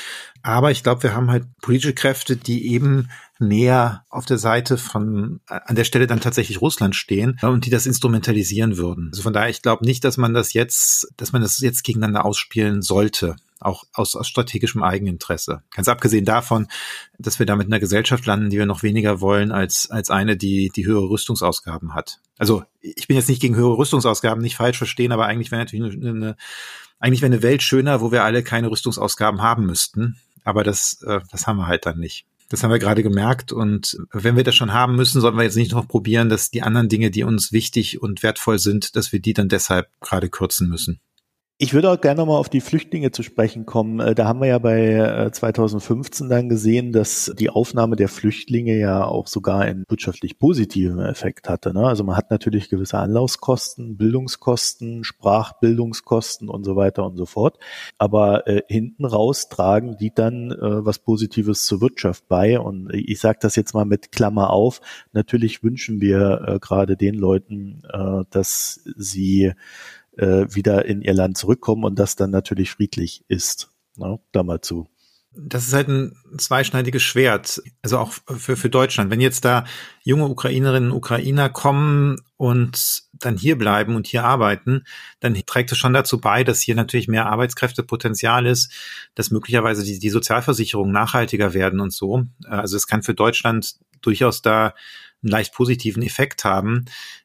Aber 0.43 0.71
ich 0.71 0.83
glaube, 0.83 1.03
wir 1.03 1.15
haben 1.15 1.31
halt 1.31 1.45
politische 1.61 1.95
Kräfte, 1.95 2.37
die 2.37 2.73
eben 2.73 3.09
näher 3.39 4.05
auf 4.11 4.27
der 4.27 4.39
Seite 4.39 4.79
von, 4.79 5.41
an 5.47 5.77
der 5.77 5.85
Stelle 5.85 6.07
dann 6.07 6.21
tatsächlich 6.21 6.61
Russland 6.61 6.95
stehen 6.95 7.39
und 7.43 7.67
die 7.67 7.71
das 7.71 7.87
instrumentalisieren 7.87 8.77
würden. 8.77 9.09
Also 9.13 9.23
von 9.23 9.33
daher, 9.33 9.51
ich 9.51 9.63
glaube 9.63 9.85
nicht, 9.85 10.05
dass 10.05 10.17
man 10.17 10.35
das 10.35 10.53
jetzt, 10.53 11.09
dass 11.17 11.33
man 11.33 11.43
das 11.43 11.59
jetzt 11.59 11.85
gegeneinander 11.85 12.25
ausspielen 12.25 12.83
sollte 12.83 13.37
auch 13.65 13.85
aus, 13.93 14.17
aus 14.17 14.29
strategischem 14.29 14.83
Eigeninteresse. 14.83 15.63
Ganz 15.75 15.89
abgesehen 15.89 16.25
davon, 16.25 16.69
dass 17.19 17.39
wir 17.39 17.47
da 17.47 17.57
mit 17.57 17.67
einer 17.67 17.81
Gesellschaft 17.81 18.27
landen, 18.27 18.51
die 18.51 18.59
wir 18.59 18.67
noch 18.67 18.83
weniger 18.83 19.21
wollen 19.21 19.53
als, 19.53 19.91
als 19.91 20.11
eine, 20.11 20.37
die, 20.37 20.71
die 20.75 20.87
höhere 20.87 21.09
Rüstungsausgaben 21.09 21.95
hat. 21.95 22.21
Also 22.39 22.65
ich 22.81 23.07
bin 23.07 23.17
jetzt 23.17 23.29
nicht 23.29 23.41
gegen 23.41 23.57
höhere 23.57 23.79
Rüstungsausgaben, 23.79 24.43
nicht 24.43 24.57
falsch 24.57 24.79
verstehen, 24.79 25.13
aber 25.13 25.27
eigentlich 25.27 25.51
wäre 25.51 25.63
natürlich 25.63 25.97
eine, 25.97 26.11
eine 26.11 26.37
eigentlich 26.99 27.23
wäre 27.23 27.33
eine 27.33 27.43
Welt 27.43 27.63
schöner, 27.63 28.01
wo 28.01 28.13
wir 28.13 28.25
alle 28.25 28.43
keine 28.43 28.71
Rüstungsausgaben 28.71 29.43
haben 29.43 29.67
müssten. 29.67 30.17
Aber 30.43 30.65
das, 30.65 31.03
äh, 31.03 31.21
das 31.31 31.47
haben 31.47 31.59
wir 31.59 31.67
halt 31.67 31.87
dann 31.87 31.99
nicht. 31.99 32.27
Das 32.49 32.63
haben 32.63 32.71
wir 32.71 32.79
gerade 32.79 33.03
gemerkt. 33.03 33.53
Und 33.53 33.99
wenn 34.13 34.37
wir 34.37 34.45
das 34.45 34.55
schon 34.55 34.73
haben 34.73 34.97
müssen, 34.97 35.21
sollten 35.21 35.37
wir 35.37 35.45
jetzt 35.45 35.57
nicht 35.57 35.73
noch 35.73 35.89
probieren, 35.89 36.29
dass 36.29 36.51
die 36.51 36.63
anderen 36.63 36.89
Dinge, 36.89 37.11
die 37.11 37.25
uns 37.25 37.53
wichtig 37.53 38.01
und 38.01 38.23
wertvoll 38.23 38.59
sind, 38.59 38.97
dass 38.97 39.13
wir 39.13 39.21
die 39.21 39.33
dann 39.33 39.49
deshalb 39.49 39.89
gerade 40.01 40.29
kürzen 40.29 40.69
müssen. 40.69 41.01
Ich 41.65 41.73
würde 41.73 41.91
auch 41.91 41.99
gerne 41.99 42.21
nochmal 42.21 42.37
auf 42.37 42.51
die 42.51 42.61
Flüchtlinge 42.61 43.11
zu 43.11 43.23
sprechen 43.23 43.65
kommen. 43.65 43.99
Äh, 43.99 44.15
da 44.15 44.27
haben 44.27 44.43
wir 44.43 44.49
ja 44.49 44.59
bei 44.59 45.31
2015 45.33 46.27
äh, 46.27 46.29
dann 46.29 46.51
gesehen, 46.51 46.93
dass 46.93 47.33
die 47.39 47.49
Aufnahme 47.49 47.97
der 47.97 48.09
Flüchtlinge 48.09 48.77
ja 48.77 49.03
auch 49.03 49.29
sogar 49.29 49.61
einen 49.61 49.87
wirtschaftlich 49.89 50.39
positiven 50.39 51.01
Effekt 51.01 51.49
hatte. 51.49 51.73
Ne? 51.73 51.87
Also 51.87 52.05
man 52.05 52.19
hat 52.19 52.31
natürlich 52.31 52.69
gewisse 52.69 52.99
Anlaufskosten, 52.99 53.97
Bildungskosten, 53.97 55.05
Sprachbildungskosten 55.05 56.51
und 56.51 56.65
so 56.65 56.77
weiter 56.77 57.07
und 57.07 57.17
so 57.17 57.25
fort. 57.25 57.59
Aber 57.97 58.47
äh, 58.47 58.61
hinten 58.69 59.07
raus 59.07 59.49
tragen 59.49 59.97
die 59.97 60.13
dann 60.15 60.55
was 60.61 60.99
Positives 60.99 61.65
zur 61.65 61.81
Wirtschaft 61.81 62.29
bei. 62.29 62.61
Und 62.61 62.93
ich 62.93 63.21
sage 63.21 63.39
das 63.41 63.57
jetzt 63.57 63.73
mal 63.73 63.87
mit 63.87 64.13
Klammer 64.13 64.51
auf. 64.51 64.83
Natürlich 65.13 65.63
wünschen 65.63 66.03
wir 66.03 66.59
gerade 66.61 66.99
den 66.99 67.15
Leuten, 67.15 67.83
dass 68.31 68.81
sie 68.97 69.55
äh, 70.17 70.47
wieder 70.49 70.85
in 70.85 71.03
ihr 71.03 71.15
Land 71.15 71.39
zurückkommen 71.39 71.85
und 71.85 71.99
das 71.99 72.17
dann 72.17 72.31
natürlich 72.31 72.71
friedlich 72.71 73.25
ist. 73.29 73.71
Ne? 73.97 74.19
Da 74.33 74.43
mal 74.43 74.61
zu. 74.61 74.89
Das 75.37 75.67
ist 75.67 75.73
halt 75.73 75.89
ein 75.89 76.17
zweischneidiges 76.39 77.03
Schwert, 77.03 77.61
also 77.83 77.99
auch 77.99 78.13
für, 78.13 78.57
für 78.57 78.71
Deutschland. 78.71 79.11
Wenn 79.11 79.21
jetzt 79.21 79.45
da 79.45 79.65
junge 80.05 80.29
Ukrainerinnen 80.29 80.93
und 80.93 80.97
Ukrainer 80.97 81.49
kommen 81.49 82.21
und 82.37 83.03
dann 83.15 83.37
hier 83.37 83.59
bleiben 83.59 83.97
und 83.97 84.07
hier 84.07 84.23
arbeiten, 84.23 84.85
dann 85.19 85.35
trägt 85.45 85.73
es 85.73 85.79
schon 85.79 85.93
dazu 85.93 86.21
bei, 86.21 86.45
dass 86.45 86.61
hier 86.61 86.77
natürlich 86.77 87.09
mehr 87.09 87.27
Arbeitskräftepotenzial 87.27 88.47
ist, 88.47 88.73
dass 89.17 89.33
möglicherweise 89.33 89.83
die, 89.83 89.99
die 89.99 90.11
Sozialversicherungen 90.11 90.93
nachhaltiger 90.93 91.53
werden 91.53 91.81
und 91.81 91.93
so. 91.93 92.23
Also 92.45 92.77
es 92.77 92.87
kann 92.87 93.03
für 93.03 93.15
Deutschland 93.15 93.75
durchaus 94.03 94.41
da 94.41 94.75
einen 95.25 95.33
leicht 95.33 95.55
positiven 95.55 96.03
Effekt 96.03 96.45
haben 96.45 96.85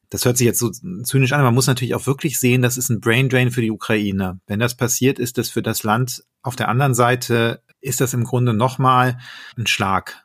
das 0.10 0.26
hört 0.26 0.38
sich 0.38 0.46
jetzt 0.46 0.60
so 0.60 0.72
zynisch 0.72 1.34
an, 1.34 1.44
man 1.44 1.54
muss 1.54 1.68
natürlich 1.68 1.94
auch 1.94 2.08
wirklich 2.08 2.40
sehen, 2.40 2.62
das 2.62 2.78
ist 2.78 2.90
ein 2.90 3.00
Brain 3.00 3.30
Drain 3.30 3.52
für 3.52 3.62
die 3.62 3.72
Ukraine. 3.72 4.40
Wenn 4.48 4.60
das 4.60 4.76
passiert, 4.76 5.20
ist 5.20 5.38
das 5.38 5.50
für 5.50 5.62
das 5.62 5.84
Land 5.84 6.24
auf 6.42 6.56
der 6.56 6.68
anderen 6.68 6.96
Seite, 6.96 7.62
ist 7.80 8.02
das 8.02 8.14
im 8.14 8.24
Grunde 8.24 8.54
nochmal 8.54 9.20
ein 9.56 9.68
Schlag. 9.68 10.24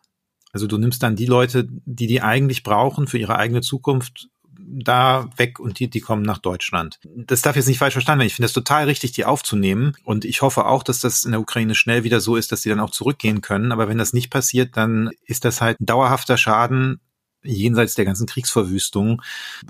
Also 0.52 0.66
du 0.66 0.78
nimmst 0.78 1.02
dann 1.02 1.16
die 1.16 1.26
Leute, 1.26 1.68
die 1.68 2.06
die 2.06 2.22
eigentlich 2.22 2.62
brauchen 2.62 3.06
für 3.08 3.18
ihre 3.18 3.36
eigene 3.36 3.60
Zukunft, 3.60 4.28
da 4.56 5.28
weg 5.36 5.60
und 5.60 5.78
die, 5.78 5.90
die 5.90 6.00
kommen 6.00 6.22
nach 6.22 6.38
Deutschland. 6.38 6.98
Das 7.16 7.42
darf 7.42 7.56
jetzt 7.56 7.66
nicht 7.66 7.78
falsch 7.78 7.92
verstanden 7.92 8.20
werden. 8.20 8.28
Ich 8.28 8.36
finde 8.36 8.46
es 8.46 8.52
total 8.52 8.84
richtig, 8.84 9.12
die 9.12 9.24
aufzunehmen. 9.24 9.94
Und 10.04 10.24
ich 10.24 10.42
hoffe 10.42 10.64
auch, 10.64 10.82
dass 10.82 11.00
das 11.00 11.24
in 11.24 11.32
der 11.32 11.40
Ukraine 11.40 11.74
schnell 11.74 12.04
wieder 12.04 12.20
so 12.20 12.36
ist, 12.36 12.50
dass 12.50 12.62
sie 12.62 12.70
dann 12.70 12.80
auch 12.80 12.90
zurückgehen 12.90 13.40
können. 13.40 13.72
Aber 13.72 13.88
wenn 13.88 13.98
das 13.98 14.14
nicht 14.14 14.30
passiert, 14.30 14.76
dann 14.76 15.10
ist 15.26 15.44
das 15.44 15.60
halt 15.60 15.80
ein 15.80 15.86
dauerhafter 15.86 16.38
Schaden 16.38 17.00
jenseits 17.44 17.94
der 17.94 18.04
ganzen 18.04 18.26
Kriegsverwüstung 18.26 19.22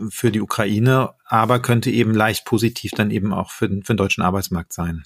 für 0.09 0.31
die 0.31 0.41
Ukraine, 0.41 1.11
aber 1.25 1.61
könnte 1.61 1.91
eben 1.91 2.15
leicht 2.15 2.45
positiv 2.45 2.93
dann 2.93 3.11
eben 3.11 3.33
auch 3.33 3.51
für, 3.51 3.69
für 3.69 3.95
den 3.95 3.97
deutschen 3.97 4.23
Arbeitsmarkt 4.23 4.73
sein. 4.73 5.05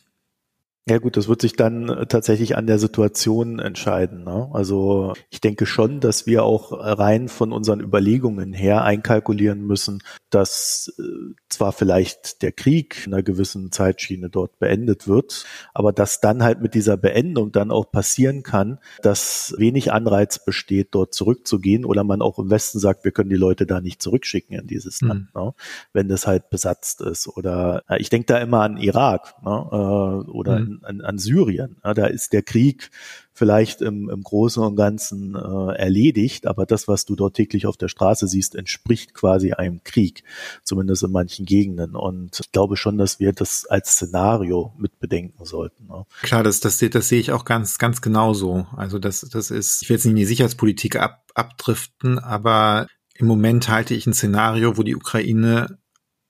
Ja 0.88 0.98
gut, 0.98 1.18
das 1.18 1.28
wird 1.28 1.42
sich 1.42 1.54
dann 1.54 1.88
äh, 1.88 2.06
tatsächlich 2.06 2.56
an 2.56 2.66
der 2.66 2.78
Situation 2.78 3.58
entscheiden. 3.58 4.24
Ne? 4.24 4.48
Also 4.52 5.12
ich 5.28 5.40
denke 5.40 5.66
schon, 5.66 6.00
dass 6.00 6.26
wir 6.26 6.44
auch 6.44 6.72
rein 6.72 7.28
von 7.28 7.52
unseren 7.52 7.80
Überlegungen 7.80 8.54
her 8.54 8.84
einkalkulieren 8.84 9.66
müssen, 9.66 10.02
dass 10.30 10.94
äh, 10.98 11.02
zwar 11.50 11.72
vielleicht 11.72 12.42
der 12.42 12.52
Krieg 12.52 13.02
in 13.06 13.12
einer 13.12 13.22
gewissen 13.22 13.70
Zeitschiene 13.70 14.30
dort 14.30 14.58
beendet 14.58 15.06
wird, 15.08 15.44
aber 15.74 15.92
dass 15.92 16.20
dann 16.20 16.42
halt 16.42 16.62
mit 16.62 16.72
dieser 16.72 16.96
Beendung 16.96 17.52
dann 17.52 17.70
auch 17.70 17.90
passieren 17.90 18.42
kann, 18.42 18.78
dass 19.02 19.54
wenig 19.58 19.92
Anreiz 19.92 20.42
besteht, 20.42 20.88
dort 20.92 21.12
zurückzugehen 21.12 21.84
oder 21.84 22.02
man 22.02 22.22
auch 22.22 22.38
im 22.38 22.50
Westen 22.50 22.78
sagt, 22.78 23.04
wir 23.04 23.12
können 23.12 23.30
die 23.30 23.36
Leute 23.36 23.66
da 23.66 23.82
nicht 23.82 24.00
zurückschicken 24.00 24.58
in 24.58 24.66
dieses 24.66 25.02
mhm. 25.02 25.08
Land, 25.08 25.34
ne? 25.34 25.54
wenn 25.92 26.08
das 26.08 26.26
halt 26.26 26.48
besetzt 26.48 27.02
ist. 27.02 27.28
Oder 27.28 27.82
ich 27.98 28.08
denke 28.08 28.26
da 28.26 28.38
immer 28.38 28.62
an 28.62 28.78
Irak 28.78 29.34
ne? 29.44 29.68
Äh, 29.70 30.30
oder 30.30 30.60
mhm 30.60 30.77
an, 30.82 31.00
an 31.00 31.18
Syrien. 31.18 31.76
Ja, 31.84 31.94
da 31.94 32.06
ist 32.06 32.32
der 32.32 32.42
Krieg 32.42 32.90
vielleicht 33.38 33.82
im, 33.82 34.10
im 34.10 34.22
Großen 34.22 34.62
und 34.62 34.74
Ganzen 34.74 35.36
äh, 35.36 35.74
erledigt, 35.76 36.46
aber 36.46 36.66
das, 36.66 36.88
was 36.88 37.04
du 37.04 37.14
dort 37.14 37.34
täglich 37.34 37.66
auf 37.66 37.76
der 37.76 37.86
Straße 37.88 38.26
siehst, 38.26 38.56
entspricht 38.56 39.14
quasi 39.14 39.52
einem 39.52 39.82
Krieg, 39.84 40.24
zumindest 40.64 41.04
in 41.04 41.12
manchen 41.12 41.46
Gegenden. 41.46 41.94
Und 41.94 42.40
ich 42.40 42.50
glaube 42.50 42.76
schon, 42.76 42.98
dass 42.98 43.20
wir 43.20 43.32
das 43.32 43.64
als 43.66 43.92
Szenario 43.92 44.72
mit 44.76 44.98
bedenken 44.98 45.44
sollten. 45.44 45.86
Ne? 45.86 46.04
Klar, 46.22 46.42
das, 46.42 46.58
das, 46.58 46.78
das 46.78 47.08
sehe 47.08 47.20
ich 47.20 47.30
auch 47.30 47.44
ganz, 47.44 47.78
ganz 47.78 48.02
genauso. 48.02 48.66
Also 48.76 48.98
das, 48.98 49.20
das 49.20 49.50
ist, 49.52 49.82
ich 49.82 49.88
will 49.88 49.96
jetzt 49.96 50.04
nicht 50.04 50.12
in 50.12 50.16
die 50.16 50.24
Sicherheitspolitik 50.24 50.96
ab, 50.96 51.22
abdriften, 51.34 52.18
aber 52.18 52.88
im 53.14 53.26
Moment 53.26 53.68
halte 53.68 53.94
ich 53.94 54.06
ein 54.06 54.14
Szenario, 54.14 54.76
wo 54.76 54.82
die 54.82 54.96
Ukraine 54.96 55.78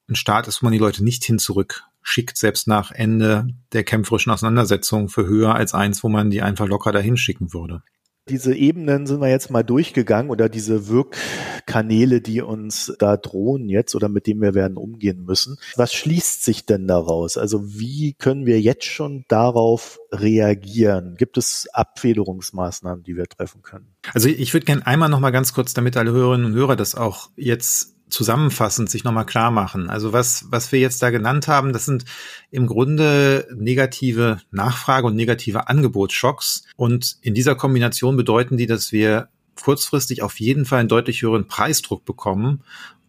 ein 0.08 0.14
Staat 0.14 0.46
ist, 0.46 0.62
wo 0.62 0.66
man 0.66 0.72
die 0.72 0.78
Leute 0.78 1.04
nicht 1.04 1.24
hin 1.24 1.38
zurück 1.38 1.84
schickt, 2.02 2.36
selbst 2.36 2.68
nach 2.68 2.90
Ende 2.90 3.48
der 3.72 3.84
kämpferischen 3.84 4.32
Auseinandersetzung 4.32 5.08
für 5.08 5.26
höher 5.26 5.54
als 5.54 5.74
eins, 5.74 6.02
wo 6.02 6.08
man 6.08 6.30
die 6.30 6.42
einfach 6.42 6.66
locker 6.66 6.92
dahin 6.92 7.16
schicken 7.16 7.52
würde. 7.52 7.82
Diese 8.28 8.54
Ebenen 8.54 9.06
sind 9.06 9.20
wir 9.20 9.30
jetzt 9.30 9.50
mal 9.50 9.62
durchgegangen 9.62 10.30
oder 10.30 10.48
diese 10.50 10.88
Wirkkanäle, 10.88 12.20
die 12.20 12.42
uns 12.42 12.92
da 12.98 13.16
drohen 13.16 13.68
jetzt 13.68 13.94
oder 13.94 14.08
mit 14.08 14.26
denen 14.26 14.42
wir 14.42 14.54
werden 14.54 14.76
umgehen 14.76 15.24
müssen. 15.24 15.56
Was 15.76 15.94
schließt 15.94 16.44
sich 16.44 16.66
denn 16.66 16.86
daraus? 16.86 17.38
Also 17.38 17.78
wie 17.78 18.14
können 18.14 18.44
wir 18.44 18.60
jetzt 18.60 18.84
schon 18.84 19.24
darauf 19.28 19.98
reagieren? 20.12 21.14
Gibt 21.16 21.38
es 21.38 21.68
Abfederungsmaßnahmen, 21.72 23.02
die 23.02 23.16
wir 23.16 23.26
treffen 23.26 23.62
können? 23.62 23.94
Also 24.12 24.28
ich 24.28 24.52
würde 24.52 24.66
gerne 24.66 24.86
einmal 24.86 25.08
noch 25.08 25.20
mal 25.20 25.30
ganz 25.30 25.54
kurz, 25.54 25.72
damit 25.72 25.96
alle 25.96 26.12
Hörerinnen 26.12 26.46
und 26.46 26.54
Hörer 26.54 26.76
das 26.76 26.94
auch 26.94 27.30
jetzt 27.36 27.97
zusammenfassend 28.08 28.90
sich 28.90 29.04
nochmal 29.04 29.26
klar 29.26 29.50
machen. 29.50 29.90
Also 29.90 30.12
was, 30.12 30.46
was 30.50 30.72
wir 30.72 30.80
jetzt 30.80 31.02
da 31.02 31.10
genannt 31.10 31.48
haben, 31.48 31.72
das 31.72 31.84
sind 31.84 32.04
im 32.50 32.66
Grunde 32.66 33.46
negative 33.54 34.40
Nachfrage 34.50 35.06
und 35.06 35.16
negative 35.16 35.68
Angebotsschocks. 35.68 36.64
Und 36.76 37.18
in 37.20 37.34
dieser 37.34 37.54
Kombination 37.54 38.16
bedeuten 38.16 38.56
die, 38.56 38.66
dass 38.66 38.92
wir 38.92 39.28
kurzfristig 39.62 40.22
auf 40.22 40.40
jeden 40.40 40.64
Fall 40.64 40.80
einen 40.80 40.88
deutlich 40.88 41.22
höheren 41.22 41.46
Preisdruck 41.46 42.04
bekommen 42.04 42.62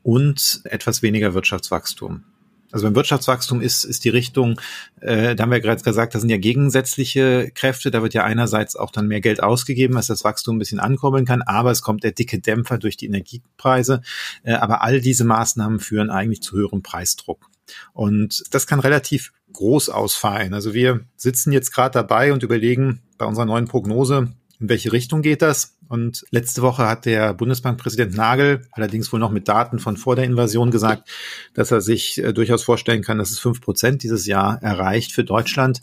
und 0.03 0.61
etwas 0.63 1.01
weniger 1.01 1.33
Wirtschaftswachstum. 1.33 2.23
Also 2.71 2.85
beim 2.85 2.95
Wirtschaftswachstum 2.95 3.61
ist, 3.61 3.83
ist 3.83 4.05
die 4.05 4.09
Richtung, 4.09 4.59
äh, 5.01 5.35
da 5.35 5.43
haben 5.43 5.51
wir 5.51 5.59
gerade 5.59 5.81
gesagt, 5.81 6.13
das 6.13 6.21
sind 6.21 6.29
ja 6.29 6.37
gegensätzliche 6.37 7.51
Kräfte. 7.53 7.89
Da 7.89 8.03
wird 8.03 8.13
ja 8.13 8.23
einerseits 8.23 8.75
auch 8.75 8.91
dann 8.91 9.07
mehr 9.07 9.21
Geld 9.21 9.41
ausgegeben, 9.41 9.95
dass 9.95 10.07
das 10.07 10.23
Wachstum 10.23 10.55
ein 10.55 10.59
bisschen 10.59 10.79
ankurbeln 10.79 11.25
kann, 11.25 11.41
aber 11.41 11.71
es 11.71 11.81
kommt 11.81 12.03
der 12.03 12.11
dicke 12.11 12.39
Dämpfer 12.39 12.77
durch 12.77 12.97
die 12.97 13.07
Energiepreise. 13.07 14.01
Äh, 14.43 14.53
aber 14.53 14.83
all 14.83 15.01
diese 15.01 15.25
Maßnahmen 15.25 15.79
führen 15.79 16.09
eigentlich 16.09 16.41
zu 16.41 16.55
höherem 16.55 16.83
Preisdruck. 16.83 17.49
Und 17.93 18.43
das 18.51 18.67
kann 18.67 18.79
relativ 18.79 19.31
groß 19.53 19.89
ausfallen. 19.89 20.53
Also 20.53 20.73
wir 20.73 21.01
sitzen 21.15 21.51
jetzt 21.51 21.71
gerade 21.71 21.93
dabei 21.93 22.33
und 22.33 22.43
überlegen 22.43 23.01
bei 23.17 23.25
unserer 23.25 23.45
neuen 23.45 23.67
Prognose, 23.67 24.31
in 24.59 24.69
welche 24.69 24.91
Richtung 24.91 25.21
geht 25.21 25.41
das? 25.41 25.77
Und 25.89 26.23
letzte 26.29 26.61
Woche 26.61 26.87
hat 26.87 27.05
der 27.05 27.33
Bundesbankpräsident 27.33 28.15
Nagel, 28.15 28.61
allerdings 28.71 29.11
wohl 29.11 29.19
noch 29.19 29.31
mit 29.31 29.47
Daten 29.47 29.79
von 29.79 29.97
vor 29.97 30.15
der 30.15 30.25
Invasion, 30.25 30.69
gesagt, 30.69 31.09
dass 31.55 31.71
er 31.71 31.81
sich 31.81 32.23
äh, 32.23 32.31
durchaus 32.31 32.63
vorstellen 32.63 33.01
kann, 33.01 33.17
dass 33.17 33.31
es 33.31 33.39
fünf 33.39 33.59
Prozent 33.59 34.03
dieses 34.03 34.27
Jahr 34.27 34.61
erreicht 34.61 35.11
für 35.11 35.23
Deutschland. 35.23 35.81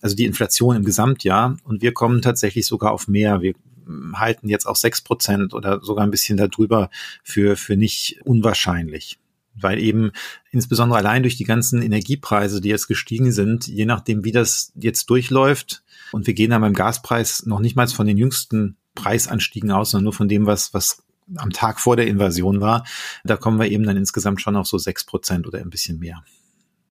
Also 0.00 0.14
die 0.14 0.26
Inflation 0.26 0.76
im 0.76 0.84
Gesamtjahr. 0.84 1.56
Und 1.64 1.82
wir 1.82 1.92
kommen 1.92 2.22
tatsächlich 2.22 2.66
sogar 2.66 2.92
auf 2.92 3.08
mehr. 3.08 3.42
Wir 3.42 3.54
hm, 3.84 4.20
halten 4.20 4.48
jetzt 4.48 4.66
auch 4.66 4.76
sechs 4.76 5.00
Prozent 5.00 5.52
oder 5.54 5.80
sogar 5.82 6.04
ein 6.04 6.12
bisschen 6.12 6.36
darüber 6.36 6.88
für, 7.24 7.56
für 7.56 7.76
nicht 7.76 8.20
unwahrscheinlich 8.24 9.18
weil 9.60 9.80
eben 9.80 10.12
insbesondere 10.52 11.00
allein 11.00 11.24
durch 11.24 11.36
die 11.36 11.42
ganzen 11.42 11.82
Energiepreise, 11.82 12.60
die 12.60 12.68
jetzt 12.68 12.86
gestiegen 12.86 13.32
sind, 13.32 13.66
je 13.66 13.86
nachdem, 13.86 14.22
wie 14.22 14.30
das 14.30 14.70
jetzt 14.76 15.10
durchläuft, 15.10 15.82
und 16.12 16.26
wir 16.26 16.34
gehen 16.34 16.50
da 16.50 16.58
beim 16.58 16.74
Gaspreis 16.74 17.44
noch 17.46 17.60
nicht 17.60 17.76
mal 17.76 17.88
von 17.88 18.06
den 18.06 18.16
jüngsten 18.16 18.76
Preisanstiegen 18.98 19.70
aus, 19.70 19.90
sondern 19.90 20.04
nur 20.04 20.12
von 20.12 20.28
dem, 20.28 20.46
was, 20.46 20.74
was 20.74 21.02
am 21.36 21.50
Tag 21.50 21.78
vor 21.78 21.96
der 21.96 22.06
Invasion 22.06 22.60
war. 22.60 22.84
Da 23.24 23.36
kommen 23.36 23.58
wir 23.58 23.70
eben 23.70 23.84
dann 23.84 23.96
insgesamt 23.96 24.40
schon 24.40 24.56
auf 24.56 24.66
so 24.66 24.78
sechs 24.78 25.04
Prozent 25.04 25.46
oder 25.46 25.58
ein 25.58 25.70
bisschen 25.70 25.98
mehr. 25.98 26.24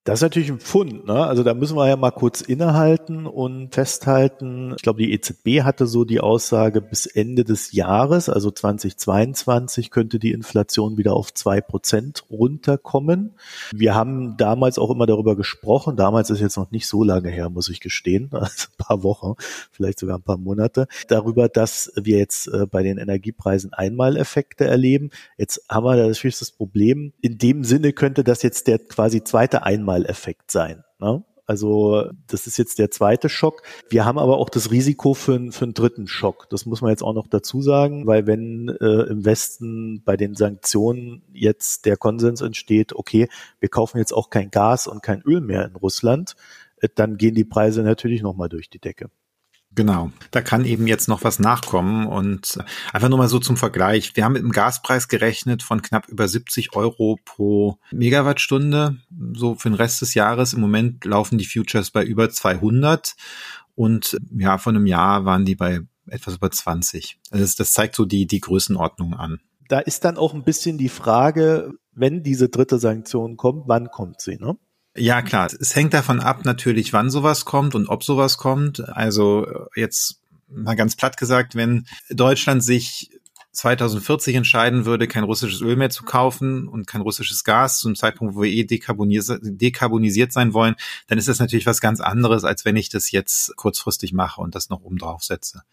Das 0.08 0.20
ist 0.20 0.22
natürlich 0.22 0.50
ein 0.50 0.62
Pfund, 0.62 1.06
ne? 1.06 1.26
Also 1.26 1.44
da 1.44 1.54
müssen 1.54 1.76
wir 1.76 1.86
ja 1.86 1.98
mal 1.98 2.12
kurz 2.12 2.40
innehalten 2.40 3.28
und 3.28 3.76
festhalten. 3.76 4.72
Ich 4.78 4.82
glaube, 4.82 5.02
die 5.02 5.12
EZB 5.12 5.64
hatte 5.64 5.86
so 5.86 6.06
die 6.06 6.22
Aussage, 6.22 6.80
bis 6.80 7.08
Ende 7.08 7.44
des 7.44 7.74
Jahres, 7.74 8.30
also 8.30 8.50
2022, 8.50 9.92
könnte 9.92 10.18
die 10.18 10.32
Inflation 10.32 10.96
wieder 10.96 11.12
auf 11.12 11.34
zwei 11.34 11.60
Prozent 11.60 12.24
runterkommen. 12.32 13.34
Wir 13.74 13.96
haben 13.96 14.38
damals 14.38 14.80
auch 14.80 14.92
immer 14.92 15.08
darüber 15.08 15.36
gesprochen. 15.36 15.98
Damals 15.98 16.30
ist 16.30 16.40
jetzt 16.40 16.56
noch 16.56 16.72
nicht 16.72 16.88
so 16.88 17.04
lange 17.04 17.28
her, 17.28 17.50
muss 17.50 17.68
ich 17.68 17.82
gestehen. 17.82 18.32
Also 18.48 18.68
ein 18.70 18.78
paar 18.78 19.04
Wochen, 19.04 19.34
vielleicht 19.72 20.00
sogar 20.00 20.18
ein 20.18 20.24
paar 20.24 20.38
Monate. 20.38 20.88
Darüber, 21.10 21.50
dass 21.50 21.92
wir 21.96 22.18
jetzt 22.18 22.48
äh, 22.48 22.66
bei 22.66 22.82
den 22.82 22.98
Energiepreisen 22.98 23.74
Einmaleffekte 23.74 24.64
erleben. 24.64 25.10
Jetzt 25.38 25.66
haben 25.70 25.84
wir 25.84 25.98
natürlich 25.98 26.40
das 26.40 26.52
Problem. 26.52 27.12
In 27.20 27.38
dem 27.38 27.66
Sinne 27.66 27.92
könnte 27.92 28.24
das 28.24 28.42
jetzt 28.42 28.68
der 28.68 28.80
quasi 28.80 29.22
zweite 29.22 29.64
Einmal 29.64 29.97
Einmaleffekt 29.98 30.52
sein. 30.52 30.84
Ne? 31.00 31.24
Also 31.46 32.10
das 32.28 32.46
ist 32.46 32.58
jetzt 32.58 32.78
der 32.78 32.92
zweite 32.92 33.30
Schock. 33.30 33.62
Wir 33.90 34.04
haben 34.04 34.20
aber 34.20 34.38
auch 34.38 34.50
das 34.50 34.70
Risiko 34.70 35.14
für, 35.14 35.52
für 35.52 35.66
einen 35.66 35.74
dritten 35.74 36.08
Schock. 36.08 36.50
Das 36.50 36.66
muss 36.66 36.82
man 36.82 36.90
jetzt 36.90 37.04
auch 37.04 37.14
noch 37.14 37.28
dazu 37.28 37.62
sagen, 37.62 38.06
weil 38.06 38.28
wenn 38.28 38.68
äh, 38.82 39.04
im 39.10 39.24
Westen 39.24 40.04
bei 40.04 40.18
den 40.18 40.36
Sanktionen 40.36 41.24
jetzt 41.32 41.86
der 41.86 41.96
Konsens 41.96 42.42
entsteht, 42.42 42.94
okay, 42.94 43.30
wir 43.62 43.70
kaufen 43.70 43.98
jetzt 43.98 44.12
auch 44.12 44.30
kein 44.30 44.52
Gas 44.52 44.88
und 44.88 45.02
kein 45.02 45.22
Öl 45.22 45.40
mehr 45.40 45.66
in 45.66 45.76
Russland, 45.78 46.36
äh, 46.82 46.90
dann 46.94 47.16
gehen 47.16 47.36
die 47.36 47.46
Preise 47.46 47.82
natürlich 47.82 48.22
nochmal 48.22 48.50
durch 48.50 48.70
die 48.70 48.80
Decke. 48.80 49.10
Genau, 49.76 50.12
da 50.32 50.42
kann 50.42 50.66
eben 50.66 50.88
jetzt 50.88 51.08
noch 51.08 51.24
was 51.24 51.38
nachkommen 51.40 52.08
und 52.08 52.58
einfach 52.94 53.10
nur 53.10 53.20
mal 53.20 53.28
so 53.28 53.38
zum 53.38 53.58
Vergleich. 53.58 54.16
Wir 54.16 54.26
haben 54.26 54.34
mit 54.34 54.42
einem 54.42 54.52
Gaspreis 54.52 55.08
gerechnet 55.08 55.62
von 55.62 55.84
knapp 55.84 56.08
über 56.08 56.28
70 56.28 56.76
Euro 56.76 57.20
pro 57.26 57.78
Megawattstunde, 57.92 58.98
so 59.34 59.54
für 59.54 59.70
den 59.70 59.76
Rest 59.76 60.02
des 60.02 60.16
Jahres. 60.16 60.54
Im 60.54 60.62
Moment 60.62 61.06
laufen 61.06 61.38
die 61.38 61.46
Futures 61.46 61.92
bei 61.92 62.04
über 62.04 62.32
200 62.32 63.16
und 63.76 64.18
ja, 64.36 64.58
von 64.58 64.76
einem 64.76 64.88
Jahr 64.88 65.26
waren 65.26 65.46
die 65.46 65.56
bei 65.56 65.82
etwas 66.08 66.38
über 66.38 66.50
20. 66.50 67.20
Also 67.30 67.44
das, 67.44 67.56
das 67.56 67.72
zeigt 67.72 67.96
so 67.96 68.06
die, 68.06 68.26
die 68.26 68.40
Größenordnung 68.40 69.14
an. 69.14 69.40
Da 69.68 69.80
ist 69.80 70.06
dann 70.06 70.18
auch 70.18 70.34
ein 70.34 70.44
bisschen 70.44 70.78
die 70.78 70.90
Frage, 70.90 71.74
wenn 71.92 72.24
diese 72.24 72.50
dritte 72.50 72.80
Sanktion 72.80 73.38
kommt, 73.38 73.68
wann 73.68 73.92
kommt 73.92 74.22
sie, 74.22 74.38
ne? 74.38 74.58
Ja, 74.98 75.22
klar. 75.22 75.50
Es 75.60 75.76
hängt 75.76 75.94
davon 75.94 76.20
ab 76.20 76.44
natürlich, 76.44 76.92
wann 76.92 77.10
sowas 77.10 77.46
kommt 77.46 77.76
und 77.76 77.88
ob 77.88 78.04
sowas 78.04 78.38
kommt. 78.38 78.88
Also 78.90 79.48
jetzt 79.76 80.22
mal 80.50 80.76
ganz 80.76 80.96
platt 80.96 81.18
gesagt, 81.18 81.56
wenn 81.56 81.86
Deutschland 82.10 82.64
sich 82.64 83.12
2040 83.52 84.36
entscheiden 84.36 84.86
würde, 84.86 85.08
kein 85.08 85.24
russisches 85.24 85.62
Öl 85.62 85.76
mehr 85.76 85.90
zu 85.90 86.04
kaufen 86.04 86.68
und 86.68 86.86
kein 86.86 87.02
russisches 87.02 87.44
Gas 87.44 87.80
zum 87.80 87.96
Zeitpunkt, 87.96 88.36
wo 88.36 88.44
wir 88.44 88.52
eh 88.52 88.64
dekarbonisiert, 88.64 89.40
dekarbonisiert 89.44 90.32
sein 90.32 90.54
wollen, 90.54 90.76
dann 91.08 91.18
ist 91.18 91.28
das 91.28 91.40
natürlich 91.40 91.66
was 91.66 91.82
ganz 91.82 92.00
anderes, 92.00 92.44
als 92.44 92.66
wenn 92.66 92.76
ich 92.76 92.90
das 92.90 93.12
jetzt 93.12 93.56
kurzfristig 93.56 94.14
mache 94.14 94.42
und 94.42 94.54
das 94.54 94.70
noch 94.70 94.82
oben 94.82 94.98
drauf 94.98 95.24
setze. 95.24 95.64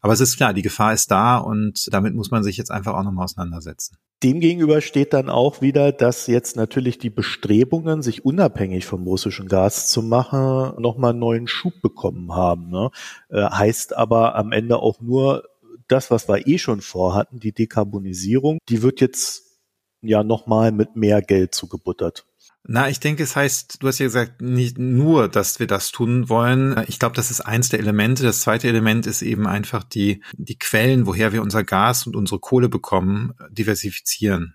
Aber 0.00 0.14
es 0.14 0.20
ist 0.20 0.36
klar, 0.36 0.54
die 0.54 0.62
Gefahr 0.62 0.94
ist 0.94 1.10
da 1.10 1.36
und 1.36 1.88
damit 1.92 2.14
muss 2.14 2.30
man 2.30 2.42
sich 2.42 2.56
jetzt 2.56 2.70
einfach 2.70 2.94
auch 2.94 3.04
nochmal 3.04 3.24
auseinandersetzen. 3.24 3.98
Demgegenüber 4.24 4.80
steht 4.80 5.12
dann 5.12 5.28
auch 5.28 5.60
wieder, 5.60 5.92
dass 5.92 6.26
jetzt 6.28 6.56
natürlich 6.56 6.96
die 6.96 7.10
Bestrebungen, 7.10 8.00
sich 8.00 8.24
unabhängig 8.24 8.86
vom 8.86 9.04
russischen 9.04 9.48
Gas 9.48 9.90
zu 9.90 10.02
machen, 10.02 10.80
nochmal 10.80 11.10
einen 11.10 11.18
neuen 11.18 11.46
Schub 11.46 11.74
bekommen 11.82 12.32
haben. 12.32 12.70
Ne? 12.70 12.90
Äh, 13.28 13.42
heißt 13.42 13.94
aber 13.94 14.34
am 14.34 14.50
Ende 14.50 14.78
auch 14.78 15.02
nur, 15.02 15.44
das, 15.88 16.10
was 16.10 16.26
wir 16.26 16.46
eh 16.46 16.56
schon 16.56 16.80
vorhatten, 16.80 17.38
die 17.38 17.52
Dekarbonisierung, 17.52 18.58
die 18.70 18.80
wird 18.80 19.02
jetzt 19.02 19.60
ja 20.00 20.24
nochmal 20.24 20.72
mit 20.72 20.96
mehr 20.96 21.20
Geld 21.20 21.54
zugebuttert. 21.54 22.24
Na, 22.66 22.88
ich 22.88 22.98
denke, 22.98 23.22
es 23.22 23.36
heißt, 23.36 23.82
du 23.82 23.88
hast 23.88 23.98
ja 23.98 24.06
gesagt, 24.06 24.40
nicht 24.40 24.78
nur, 24.78 25.28
dass 25.28 25.60
wir 25.60 25.66
das 25.66 25.92
tun 25.92 26.30
wollen. 26.30 26.82
Ich 26.88 26.98
glaube, 26.98 27.14
das 27.14 27.30
ist 27.30 27.42
eins 27.42 27.68
der 27.68 27.78
Elemente. 27.78 28.22
Das 28.22 28.40
zweite 28.40 28.68
Element 28.68 29.06
ist 29.06 29.20
eben 29.20 29.46
einfach 29.46 29.84
die, 29.84 30.22
die 30.32 30.58
Quellen, 30.58 31.06
woher 31.06 31.34
wir 31.34 31.42
unser 31.42 31.62
Gas 31.62 32.06
und 32.06 32.16
unsere 32.16 32.40
Kohle 32.40 32.70
bekommen, 32.70 33.34
diversifizieren. 33.50 34.54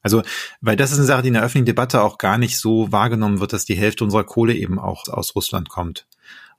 Also, 0.00 0.22
weil 0.62 0.76
das 0.76 0.92
ist 0.92 0.98
eine 0.98 1.06
Sache, 1.06 1.22
die 1.22 1.28
in 1.28 1.34
der 1.34 1.42
öffentlichen 1.42 1.66
Debatte 1.66 2.02
auch 2.02 2.16
gar 2.16 2.38
nicht 2.38 2.58
so 2.58 2.90
wahrgenommen 2.90 3.38
wird, 3.38 3.52
dass 3.52 3.66
die 3.66 3.76
Hälfte 3.76 4.02
unserer 4.04 4.24
Kohle 4.24 4.54
eben 4.54 4.78
auch 4.78 5.06
aus 5.08 5.34
Russland 5.34 5.68
kommt. 5.68 6.06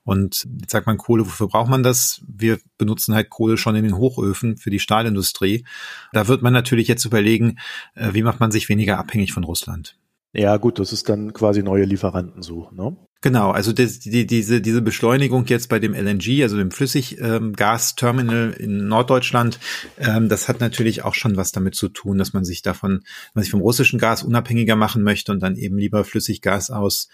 Und 0.04 0.46
jetzt 0.60 0.70
sagt 0.70 0.86
man 0.86 0.96
Kohle, 0.96 1.26
wofür 1.26 1.48
braucht 1.48 1.70
man 1.70 1.82
das? 1.82 2.22
Wir 2.28 2.60
benutzen 2.78 3.14
halt 3.14 3.30
Kohle 3.30 3.56
schon 3.56 3.74
in 3.74 3.84
den 3.84 3.96
Hochöfen 3.96 4.58
für 4.58 4.70
die 4.70 4.78
Stahlindustrie. 4.78 5.64
Da 6.12 6.28
wird 6.28 6.42
man 6.42 6.52
natürlich 6.52 6.86
jetzt 6.86 7.04
überlegen, 7.04 7.58
äh, 7.94 8.12
wie 8.12 8.22
macht 8.22 8.38
man 8.38 8.52
sich 8.52 8.68
weniger 8.68 8.98
abhängig 8.98 9.32
von 9.32 9.42
Russland. 9.42 9.96
Ja, 10.34 10.56
gut, 10.56 10.80
das 10.80 10.92
ist 10.92 11.08
dann 11.08 11.32
quasi 11.32 11.62
neue 11.62 11.84
Lieferanten 11.84 12.42
suchen, 12.42 12.76
ne? 12.76 12.96
Genau, 13.20 13.52
also 13.52 13.72
das, 13.72 14.00
die, 14.00 14.26
diese, 14.26 14.60
diese 14.60 14.82
Beschleunigung 14.82 15.46
jetzt 15.46 15.68
bei 15.68 15.78
dem 15.78 15.94
LNG, 15.94 16.42
also 16.42 16.58
dem 16.58 16.70
Flüssiggasterminal 16.72 18.54
ähm, 18.58 18.64
in 18.64 18.86
Norddeutschland, 18.88 19.60
ähm, 19.96 20.28
das 20.28 20.48
hat 20.48 20.60
natürlich 20.60 21.04
auch 21.04 21.14
schon 21.14 21.36
was 21.36 21.52
damit 21.52 21.74
zu 21.74 21.88
tun, 21.88 22.18
dass 22.18 22.34
man 22.34 22.44
sich 22.44 22.60
davon, 22.60 23.02
man 23.32 23.42
sich 23.42 23.50
vom 23.50 23.62
russischen 23.62 23.98
Gas 23.98 24.24
unabhängiger 24.24 24.76
machen 24.76 25.02
möchte 25.04 25.32
und 25.32 25.40
dann 25.40 25.56
eben 25.56 25.78
lieber 25.78 26.04
Flüssiggas 26.04 26.70
aus 26.70 27.08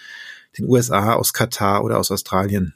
den 0.59 0.64
USA, 0.64 1.14
aus 1.14 1.33
Katar 1.33 1.85
oder 1.85 1.98
aus 1.98 2.11
Australien 2.11 2.74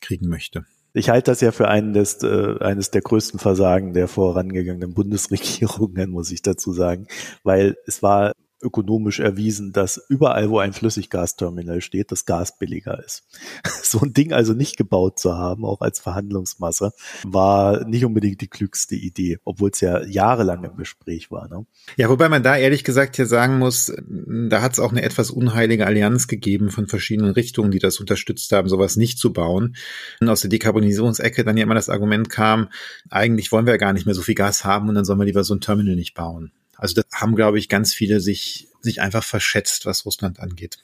kriegen 0.00 0.28
möchte. 0.28 0.64
Ich 0.94 1.10
halte 1.10 1.32
das 1.32 1.40
ja 1.40 1.52
für 1.52 1.68
einen 1.68 1.92
des, 1.92 2.22
äh, 2.22 2.54
eines 2.60 2.90
der 2.90 3.02
größten 3.02 3.38
Versagen 3.40 3.92
der 3.92 4.08
vorangegangenen 4.08 4.94
Bundesregierungen, 4.94 6.10
muss 6.10 6.30
ich 6.30 6.40
dazu 6.42 6.72
sagen, 6.72 7.08
weil 7.42 7.76
es 7.86 8.02
war 8.02 8.32
ökonomisch 8.62 9.20
erwiesen, 9.20 9.72
dass 9.72 10.00
überall, 10.08 10.50
wo 10.50 10.58
ein 10.58 10.72
Flüssiggasterminal 10.72 11.80
steht, 11.80 12.12
das 12.12 12.24
Gas 12.24 12.58
billiger 12.58 13.02
ist. 13.04 13.24
So 13.90 13.98
ein 14.02 14.12
Ding 14.12 14.32
also 14.32 14.52
nicht 14.52 14.76
gebaut 14.76 15.18
zu 15.18 15.34
haben, 15.34 15.64
auch 15.64 15.80
als 15.80 15.98
Verhandlungsmasse, 15.98 16.92
war 17.24 17.84
nicht 17.86 18.04
unbedingt 18.04 18.40
die 18.40 18.46
klügste 18.46 18.94
Idee, 18.94 19.38
obwohl 19.44 19.70
es 19.70 19.80
ja 19.80 20.04
jahrelang 20.06 20.62
im 20.62 20.76
Gespräch 20.76 21.32
war. 21.32 21.48
Ne? 21.48 21.66
Ja, 21.96 22.08
wobei 22.08 22.28
man 22.28 22.44
da 22.44 22.56
ehrlich 22.56 22.84
gesagt 22.84 23.16
hier 23.16 23.26
sagen 23.26 23.58
muss, 23.58 23.92
da 24.06 24.62
hat 24.62 24.74
es 24.74 24.78
auch 24.78 24.92
eine 24.92 25.02
etwas 25.02 25.32
unheilige 25.32 25.86
Allianz 25.86 26.28
gegeben 26.28 26.70
von 26.70 26.86
verschiedenen 26.86 27.32
Richtungen, 27.32 27.72
die 27.72 27.80
das 27.80 27.98
unterstützt 27.98 28.52
haben, 28.52 28.68
sowas 28.68 28.96
nicht 28.96 29.18
zu 29.18 29.32
bauen. 29.32 29.74
Und 30.20 30.28
aus 30.28 30.42
der 30.42 30.50
Dekarbonisierungsecke 30.50 31.42
dann 31.42 31.56
ja 31.56 31.64
immer 31.64 31.74
das 31.74 31.88
Argument 31.88 32.30
kam, 32.30 32.68
eigentlich 33.08 33.50
wollen 33.50 33.66
wir 33.66 33.72
ja 33.72 33.78
gar 33.78 33.92
nicht 33.92 34.06
mehr 34.06 34.14
so 34.14 34.22
viel 34.22 34.36
Gas 34.36 34.64
haben 34.64 34.88
und 34.88 34.94
dann 34.94 35.04
sollen 35.04 35.18
wir 35.18 35.26
lieber 35.26 35.42
so 35.42 35.54
ein 35.54 35.60
Terminal 35.60 35.96
nicht 35.96 36.14
bauen. 36.14 36.52
Also 36.80 36.94
da 36.94 37.02
haben, 37.12 37.36
glaube 37.36 37.58
ich, 37.58 37.68
ganz 37.68 37.94
viele 37.94 38.20
sich, 38.20 38.68
sich 38.80 39.00
einfach 39.00 39.22
verschätzt, 39.22 39.86
was 39.86 40.06
Russland 40.06 40.40
angeht. 40.40 40.78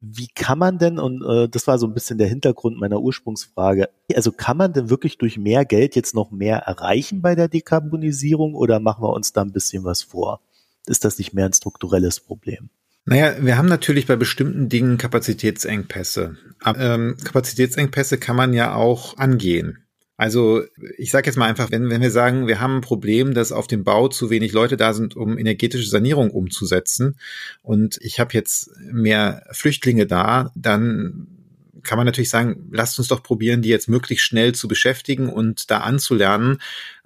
Wie 0.00 0.28
kann 0.28 0.58
man 0.58 0.78
denn, 0.78 0.98
und 0.98 1.24
äh, 1.24 1.48
das 1.48 1.66
war 1.66 1.78
so 1.78 1.86
ein 1.86 1.94
bisschen 1.94 2.18
der 2.18 2.28
Hintergrund 2.28 2.78
meiner 2.78 3.00
Ursprungsfrage, 3.00 3.88
also 4.14 4.30
kann 4.30 4.56
man 4.56 4.72
denn 4.72 4.90
wirklich 4.90 5.16
durch 5.18 5.38
mehr 5.38 5.64
Geld 5.64 5.96
jetzt 5.96 6.14
noch 6.14 6.30
mehr 6.30 6.58
erreichen 6.58 7.22
bei 7.22 7.34
der 7.34 7.48
Dekarbonisierung 7.48 8.54
oder 8.54 8.78
machen 8.78 9.02
wir 9.02 9.14
uns 9.14 9.32
da 9.32 9.42
ein 9.42 9.52
bisschen 9.52 9.84
was 9.84 10.02
vor? 10.02 10.40
Ist 10.86 11.04
das 11.04 11.18
nicht 11.18 11.32
mehr 11.32 11.46
ein 11.46 11.52
strukturelles 11.52 12.20
Problem? 12.20 12.68
Naja, 13.06 13.34
wir 13.40 13.56
haben 13.56 13.68
natürlich 13.68 14.06
bei 14.06 14.16
bestimmten 14.16 14.68
Dingen 14.68 14.98
Kapazitätsengpässe. 14.98 16.36
Aber, 16.60 16.78
ähm, 16.80 17.16
Kapazitätsengpässe 17.22 18.18
kann 18.18 18.36
man 18.36 18.52
ja 18.52 18.74
auch 18.74 19.16
angehen. 19.16 19.85
Also 20.16 20.62
ich 20.96 21.10
sage 21.10 21.26
jetzt 21.26 21.36
mal 21.36 21.46
einfach, 21.48 21.70
wenn, 21.70 21.90
wenn 21.90 22.00
wir 22.00 22.10
sagen, 22.10 22.46
wir 22.46 22.60
haben 22.60 22.76
ein 22.76 22.80
Problem, 22.80 23.34
dass 23.34 23.52
auf 23.52 23.66
dem 23.66 23.84
Bau 23.84 24.08
zu 24.08 24.30
wenig 24.30 24.52
Leute 24.52 24.76
da 24.76 24.94
sind, 24.94 25.14
um 25.14 25.36
energetische 25.36 25.88
Sanierung 25.88 26.30
umzusetzen 26.30 27.18
und 27.62 27.98
ich 28.00 28.18
habe 28.18 28.32
jetzt 28.32 28.70
mehr 28.80 29.46
Flüchtlinge 29.52 30.06
da, 30.06 30.52
dann 30.54 31.35
kann 31.86 31.96
man 31.96 32.06
natürlich 32.06 32.30
sagen, 32.30 32.68
lasst 32.70 32.98
uns 32.98 33.08
doch 33.08 33.22
probieren, 33.22 33.62
die 33.62 33.68
jetzt 33.68 33.88
möglichst 33.88 34.24
schnell 34.24 34.54
zu 34.54 34.68
beschäftigen 34.68 35.28
und 35.28 35.70
da 35.70 35.78
anzulernen 35.78 36.58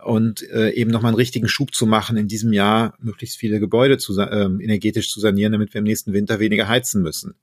und 0.02 0.42
äh, 0.50 0.70
eben 0.70 0.90
nochmal 0.90 1.10
einen 1.10 1.16
richtigen 1.16 1.48
Schub 1.48 1.74
zu 1.74 1.86
machen, 1.86 2.16
in 2.16 2.28
diesem 2.28 2.52
Jahr 2.52 2.94
möglichst 3.00 3.36
viele 3.36 3.60
Gebäude 3.60 3.98
zu, 3.98 4.18
äh, 4.18 4.44
energetisch 4.44 5.10
zu 5.10 5.20
sanieren, 5.20 5.52
damit 5.52 5.74
wir 5.74 5.78
im 5.78 5.84
nächsten 5.84 6.12
Winter 6.12 6.40
weniger 6.40 6.68
heizen 6.68 7.02
müssen. 7.02 7.34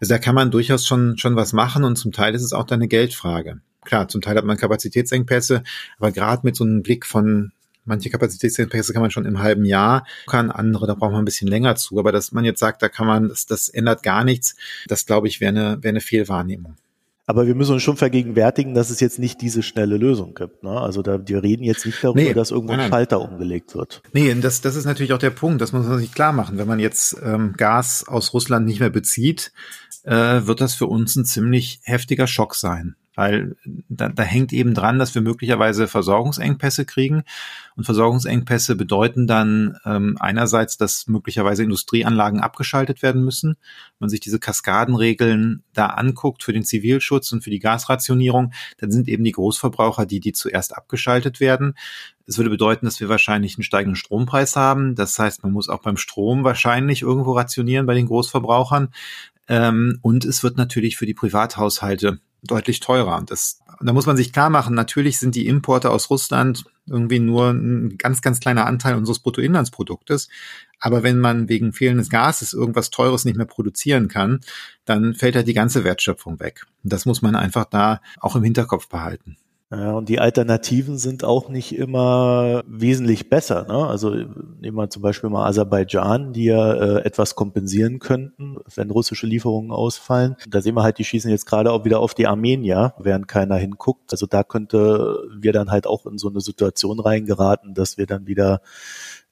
Also 0.00 0.14
da 0.14 0.18
kann 0.18 0.34
man 0.34 0.50
durchaus 0.50 0.86
schon, 0.86 1.18
schon 1.18 1.36
was 1.36 1.52
machen 1.52 1.84
und 1.84 1.96
zum 1.96 2.12
Teil 2.12 2.34
ist 2.34 2.42
es 2.42 2.52
auch 2.52 2.64
dann 2.64 2.80
eine 2.80 2.88
Geldfrage. 2.88 3.60
Klar, 3.84 4.08
zum 4.08 4.20
Teil 4.20 4.36
hat 4.36 4.44
man 4.44 4.56
Kapazitätsengpässe, 4.56 5.62
aber 5.98 6.12
gerade 6.12 6.42
mit 6.44 6.56
so 6.56 6.64
einem 6.64 6.82
Blick 6.82 7.06
von 7.06 7.52
Manche 7.88 8.10
Kapazitätsengpässe 8.10 8.92
kann 8.92 9.02
man 9.02 9.10
schon 9.10 9.24
im 9.24 9.38
halben 9.40 9.64
Jahr, 9.64 10.06
kann 10.26 10.50
andere, 10.50 10.86
da 10.86 10.94
braucht 10.94 11.12
man 11.12 11.22
ein 11.22 11.24
bisschen 11.24 11.48
länger 11.48 11.74
zu. 11.74 11.98
Aber 11.98 12.12
dass 12.12 12.32
man 12.32 12.44
jetzt 12.44 12.60
sagt, 12.60 12.82
da 12.82 12.88
kann 12.88 13.06
man, 13.06 13.28
das, 13.28 13.46
das 13.46 13.68
ändert 13.68 14.02
gar 14.02 14.24
nichts, 14.24 14.56
das 14.86 15.06
glaube 15.06 15.26
ich 15.26 15.40
wäre 15.40 15.48
eine, 15.48 15.82
wäre 15.82 15.90
eine 15.90 16.00
Fehlwahrnehmung. 16.00 16.76
Aber 17.24 17.46
wir 17.46 17.54
müssen 17.54 17.74
uns 17.74 17.82
schon 17.82 17.98
vergegenwärtigen, 17.98 18.74
dass 18.74 18.88
es 18.88 19.00
jetzt 19.00 19.18
nicht 19.18 19.42
diese 19.42 19.62
schnelle 19.62 19.98
Lösung 19.98 20.34
gibt. 20.34 20.62
Ne? 20.62 20.70
Also 20.70 21.02
da, 21.02 21.20
wir 21.26 21.42
reden 21.42 21.62
jetzt 21.62 21.84
nicht 21.84 22.02
darüber, 22.02 22.20
nee, 22.20 22.32
dass 22.32 22.50
irgendwo 22.50 22.72
ein 22.72 22.88
Schalter 22.88 23.20
umgelegt 23.20 23.74
wird. 23.74 24.02
Nee, 24.14 24.34
das, 24.40 24.62
das 24.62 24.76
ist 24.76 24.86
natürlich 24.86 25.12
auch 25.12 25.18
der 25.18 25.28
Punkt, 25.30 25.60
das 25.60 25.72
muss 25.72 25.86
man 25.86 25.98
sich 25.98 26.12
klar 26.12 26.32
machen. 26.32 26.56
Wenn 26.56 26.68
man 26.68 26.78
jetzt 26.78 27.16
ähm, 27.22 27.52
Gas 27.56 28.06
aus 28.08 28.32
Russland 28.32 28.64
nicht 28.64 28.80
mehr 28.80 28.88
bezieht, 28.88 29.52
äh, 30.04 30.12
wird 30.12 30.62
das 30.62 30.74
für 30.74 30.86
uns 30.86 31.16
ein 31.16 31.26
ziemlich 31.26 31.80
heftiger 31.82 32.26
Schock 32.26 32.54
sein 32.54 32.96
weil 33.18 33.56
da, 33.88 34.08
da 34.10 34.22
hängt 34.22 34.52
eben 34.52 34.74
dran, 34.74 35.00
dass 35.00 35.12
wir 35.12 35.22
möglicherweise 35.22 35.88
Versorgungsengpässe 35.88 36.84
kriegen. 36.84 37.24
Und 37.74 37.82
Versorgungsengpässe 37.82 38.76
bedeuten 38.76 39.26
dann 39.26 39.76
ähm, 39.84 40.16
einerseits, 40.20 40.76
dass 40.76 41.08
möglicherweise 41.08 41.64
Industrieanlagen 41.64 42.38
abgeschaltet 42.38 43.02
werden 43.02 43.24
müssen. 43.24 43.56
Wenn 43.56 43.98
man 43.98 44.08
sich 44.08 44.20
diese 44.20 44.38
Kaskadenregeln 44.38 45.64
da 45.74 45.86
anguckt 45.86 46.44
für 46.44 46.52
den 46.52 46.62
Zivilschutz 46.62 47.32
und 47.32 47.42
für 47.42 47.50
die 47.50 47.58
Gasrationierung, 47.58 48.52
dann 48.78 48.92
sind 48.92 49.08
eben 49.08 49.24
die 49.24 49.32
Großverbraucher 49.32 50.06
die, 50.06 50.20
die 50.20 50.32
zuerst 50.32 50.76
abgeschaltet 50.76 51.40
werden. 51.40 51.74
Es 52.24 52.38
würde 52.38 52.50
bedeuten, 52.50 52.86
dass 52.86 53.00
wir 53.00 53.08
wahrscheinlich 53.08 53.56
einen 53.56 53.64
steigenden 53.64 53.96
Strompreis 53.96 54.54
haben. 54.54 54.94
Das 54.94 55.18
heißt, 55.18 55.42
man 55.42 55.50
muss 55.50 55.68
auch 55.68 55.82
beim 55.82 55.96
Strom 55.96 56.44
wahrscheinlich 56.44 57.02
irgendwo 57.02 57.32
rationieren 57.32 57.84
bei 57.84 57.94
den 57.94 58.06
Großverbrauchern. 58.06 58.90
Ähm, 59.48 59.98
und 60.02 60.24
es 60.24 60.44
wird 60.44 60.56
natürlich 60.56 60.96
für 60.96 61.06
die 61.06 61.14
Privathaushalte 61.14 62.20
deutlich 62.42 62.80
teurer. 62.80 63.16
Und 63.16 63.30
das, 63.30 63.60
da 63.80 63.92
muss 63.92 64.06
man 64.06 64.16
sich 64.16 64.32
klar 64.32 64.50
machen, 64.50 64.74
natürlich 64.74 65.18
sind 65.18 65.34
die 65.34 65.46
Importe 65.46 65.90
aus 65.90 66.10
Russland 66.10 66.64
irgendwie 66.86 67.18
nur 67.18 67.50
ein 67.50 67.98
ganz, 67.98 68.22
ganz 68.22 68.40
kleiner 68.40 68.66
Anteil 68.66 68.94
unseres 68.94 69.18
Bruttoinlandsproduktes. 69.18 70.28
Aber 70.80 71.02
wenn 71.02 71.18
man 71.18 71.48
wegen 71.48 71.72
fehlendes 71.72 72.08
Gases 72.08 72.52
irgendwas 72.52 72.90
Teures 72.90 73.24
nicht 73.24 73.36
mehr 73.36 73.46
produzieren 73.46 74.08
kann, 74.08 74.40
dann 74.84 75.14
fällt 75.14 75.36
halt 75.36 75.48
die 75.48 75.54
ganze 75.54 75.84
Wertschöpfung 75.84 76.40
weg. 76.40 76.66
Und 76.84 76.92
das 76.92 77.04
muss 77.04 77.22
man 77.22 77.34
einfach 77.34 77.64
da 77.64 78.00
auch 78.20 78.36
im 78.36 78.44
Hinterkopf 78.44 78.88
behalten. 78.88 79.36
Ja, 79.70 79.92
und 79.92 80.08
die 80.08 80.18
Alternativen 80.18 80.96
sind 80.96 81.24
auch 81.24 81.50
nicht 81.50 81.76
immer 81.76 82.62
wesentlich 82.66 83.28
besser. 83.28 83.66
Ne? 83.68 83.86
Also 83.86 84.14
nehmen 84.14 84.78
wir 84.78 84.88
zum 84.88 85.02
Beispiel 85.02 85.28
mal 85.28 85.46
Aserbaidschan, 85.46 86.32
die 86.32 86.46
ja 86.46 86.72
äh, 86.72 87.04
etwas 87.04 87.34
kompensieren 87.34 87.98
könnten, 87.98 88.56
wenn 88.74 88.90
russische 88.90 89.26
Lieferungen 89.26 89.70
ausfallen. 89.70 90.36
Da 90.48 90.62
sehen 90.62 90.74
wir 90.74 90.82
halt, 90.84 90.96
die 90.96 91.04
schießen 91.04 91.30
jetzt 91.30 91.44
gerade 91.44 91.70
auch 91.70 91.84
wieder 91.84 92.00
auf 92.00 92.14
die 92.14 92.26
Armenier, 92.26 92.94
während 92.98 93.28
keiner 93.28 93.56
hinguckt. 93.56 94.10
Also 94.10 94.24
da 94.24 94.42
könnte 94.42 95.18
wir 95.38 95.52
dann 95.52 95.70
halt 95.70 95.86
auch 95.86 96.06
in 96.06 96.16
so 96.16 96.30
eine 96.30 96.40
Situation 96.40 96.98
reingeraten, 96.98 97.74
dass 97.74 97.98
wir 97.98 98.06
dann 98.06 98.26
wieder 98.26 98.62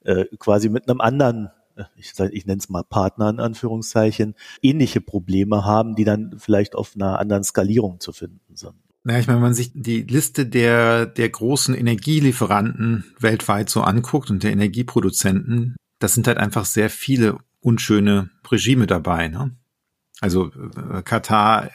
äh, 0.03 0.25
quasi 0.37 0.69
mit 0.69 0.87
einem 0.87 1.01
anderen 1.01 1.49
ich, 1.95 2.13
ich 2.31 2.45
nenne 2.47 2.57
es 2.57 2.69
mal 2.69 2.83
Partner 2.83 3.29
in 3.29 3.39
Anführungszeichen, 3.39 4.33
ähnliche 4.63 4.99
Probleme 4.99 5.63
haben, 5.63 5.95
die 5.95 6.05
dann 6.05 6.35
vielleicht 6.39 6.75
auf 6.75 6.93
einer 6.95 7.19
anderen 7.19 7.43
Skalierung 7.43 7.99
zu 7.99 8.13
finden 8.13 8.55
sind. 8.55 8.73
Naja, 9.07 9.19
ich 9.19 9.27
meine, 9.27 9.37
wenn 9.37 9.43
man 9.43 9.53
sich 9.53 9.71
die 9.73 10.01
Liste 10.01 10.45
der, 10.45 11.05
der 11.05 11.29
großen 11.29 11.73
Energielieferanten 11.73 13.05
weltweit 13.17 13.69
so 13.69 13.81
anguckt 13.81 14.29
und 14.29 14.43
der 14.43 14.51
Energieproduzenten, 14.51 15.77
das 15.97 16.13
sind 16.13 16.27
halt 16.27 16.37
einfach 16.37 16.65
sehr 16.65 16.89
viele 16.89 17.37
unschöne 17.61 18.31
Regime 18.51 18.85
dabei. 18.85 19.29
Ne? 19.29 19.55
Also 20.19 20.51
äh, 20.91 21.03
Katar 21.03 21.67
äh, 21.67 21.69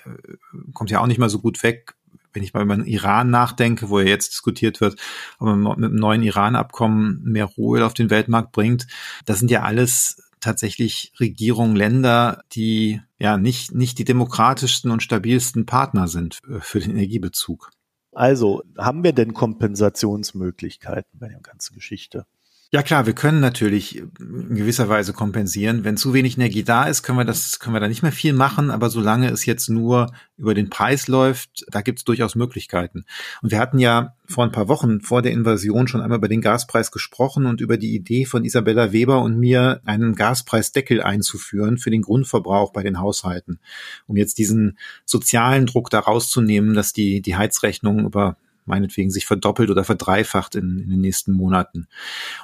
kommt 0.74 0.90
ja 0.90 1.00
auch 1.00 1.06
nicht 1.06 1.16
mal 1.16 1.30
so 1.30 1.38
gut 1.38 1.62
weg, 1.62 1.94
wenn 2.34 2.42
ich 2.42 2.52
mal 2.52 2.64
über 2.64 2.76
den 2.76 2.84
Iran 2.84 3.30
nachdenke, 3.30 3.88
wo 3.88 3.98
ja 3.98 4.08
jetzt 4.08 4.32
diskutiert 4.32 4.82
wird, 4.82 5.00
ob 5.38 5.46
man 5.46 5.62
mit 5.80 5.90
einem 5.90 5.96
neuen 5.96 6.22
Iran-Abkommen 6.22 7.22
mehr 7.24 7.46
Ruhe 7.46 7.86
auf 7.86 7.94
den 7.94 8.10
Weltmarkt 8.10 8.52
bringt. 8.52 8.86
Das 9.24 9.38
sind 9.38 9.50
ja 9.50 9.62
alles 9.62 10.21
tatsächlich 10.42 11.12
Regierungen, 11.18 11.76
Länder, 11.76 12.44
die 12.52 13.00
ja 13.18 13.38
nicht, 13.38 13.74
nicht 13.74 13.98
die 13.98 14.05
demokratischsten 14.05 14.90
und 14.90 15.02
stabilsten 15.02 15.64
Partner 15.64 16.09
sind 16.09 16.38
für 16.61 16.81
den 16.81 16.90
Energiebezug. 16.90 17.70
Also, 18.12 18.62
haben 18.76 19.05
wir 19.05 19.14
denn 19.14 19.33
Kompensationsmöglichkeiten 19.33 21.18
bei 21.18 21.28
der 21.28 21.40
ganzen 21.40 21.74
Geschichte? 21.74 22.26
Ja 22.74 22.82
klar, 22.82 23.04
wir 23.04 23.12
können 23.12 23.40
natürlich 23.40 23.98
in 23.98 24.54
gewisser 24.54 24.88
Weise 24.88 25.12
kompensieren. 25.12 25.85
Wenn 25.85 25.98
zu 25.98 26.14
wenig 26.14 26.38
Energie 26.38 26.64
da 26.64 26.85
ist, 26.85 27.02
können 27.02 27.18
wir 27.18 27.26
das, 27.26 27.61
können 27.61 27.76
wir 27.76 27.80
da 27.80 27.88
nicht 27.88 28.02
mehr 28.02 28.12
viel 28.12 28.32
machen. 28.32 28.70
Aber 28.70 28.88
solange 28.88 29.28
es 29.28 29.44
jetzt 29.44 29.68
nur 29.68 30.11
über 30.38 30.54
den 30.54 30.70
Preis 30.70 31.06
läuft, 31.06 31.66
da 31.68 31.82
gibt 31.82 31.98
es 31.98 32.04
durchaus 32.06 32.35
Möglichkeiten. 32.35 33.04
Und 33.42 33.50
wir 33.50 33.58
hatten 33.58 33.78
ja 33.78 34.16
vor 34.26 34.44
ein 34.44 34.52
paar 34.52 34.68
Wochen 34.68 35.02
vor 35.02 35.20
der 35.20 35.32
Invasion 35.32 35.87
schon 35.87 36.00
einmal 36.00 36.16
über 36.16 36.28
den 36.28 36.40
Gaspreis 36.40 36.90
gesprochen 36.90 37.44
und 37.44 37.61
über 37.61 37.76
die 37.76 37.94
Idee 37.94 38.24
von 38.24 38.42
Isabella 38.42 38.90
Weber 38.90 39.20
und 39.20 39.38
mir, 39.38 39.82
einen 39.85 40.14
Gaspreisdeckel 40.14 41.02
einzuführen 41.02 41.76
für 41.76 41.90
den 41.90 42.00
Grundverbrauch 42.00 42.72
bei 42.72 42.82
den 42.82 42.98
Haushalten, 42.98 43.61
um 44.06 44.16
jetzt 44.16 44.38
diesen 44.38 44.78
sozialen 45.04 45.66
Druck 45.66 45.90
da 45.90 45.98
rauszunehmen, 45.98 46.72
dass 46.72 46.94
die, 46.94 47.20
die 47.20 47.37
Heizrechnung 47.37 48.06
über 48.06 48.38
meinetwegen 48.64 49.11
sich 49.11 49.27
verdoppelt 49.27 49.70
oder 49.70 49.85
verdreifacht 49.85 50.55
in, 50.55 50.79
in, 50.79 50.90
den 50.90 51.01
nächsten 51.01 51.33
Monaten. 51.33 51.88